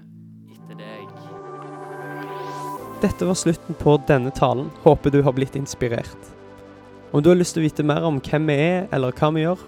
etter 0.53 0.79
deg. 0.79 1.11
Dette 3.03 3.27
var 3.27 3.35
slutten 3.35 3.75
på 3.79 3.97
denne 4.07 4.31
talen. 4.35 4.71
Håper 4.83 5.11
du 5.11 5.21
har 5.23 5.35
blitt 5.35 5.55
inspirert. 5.59 6.31
Om 7.11 7.23
du 7.23 7.29
har 7.29 7.37
lyst 7.37 7.57
til 7.57 7.63
å 7.63 7.67
vite 7.67 7.85
mer 7.85 8.07
om 8.07 8.21
hvem 8.23 8.47
vi 8.49 8.55
er, 8.57 8.87
eller 8.95 9.13
hva 9.13 9.29
vi 9.35 9.43
gjør, 9.43 9.67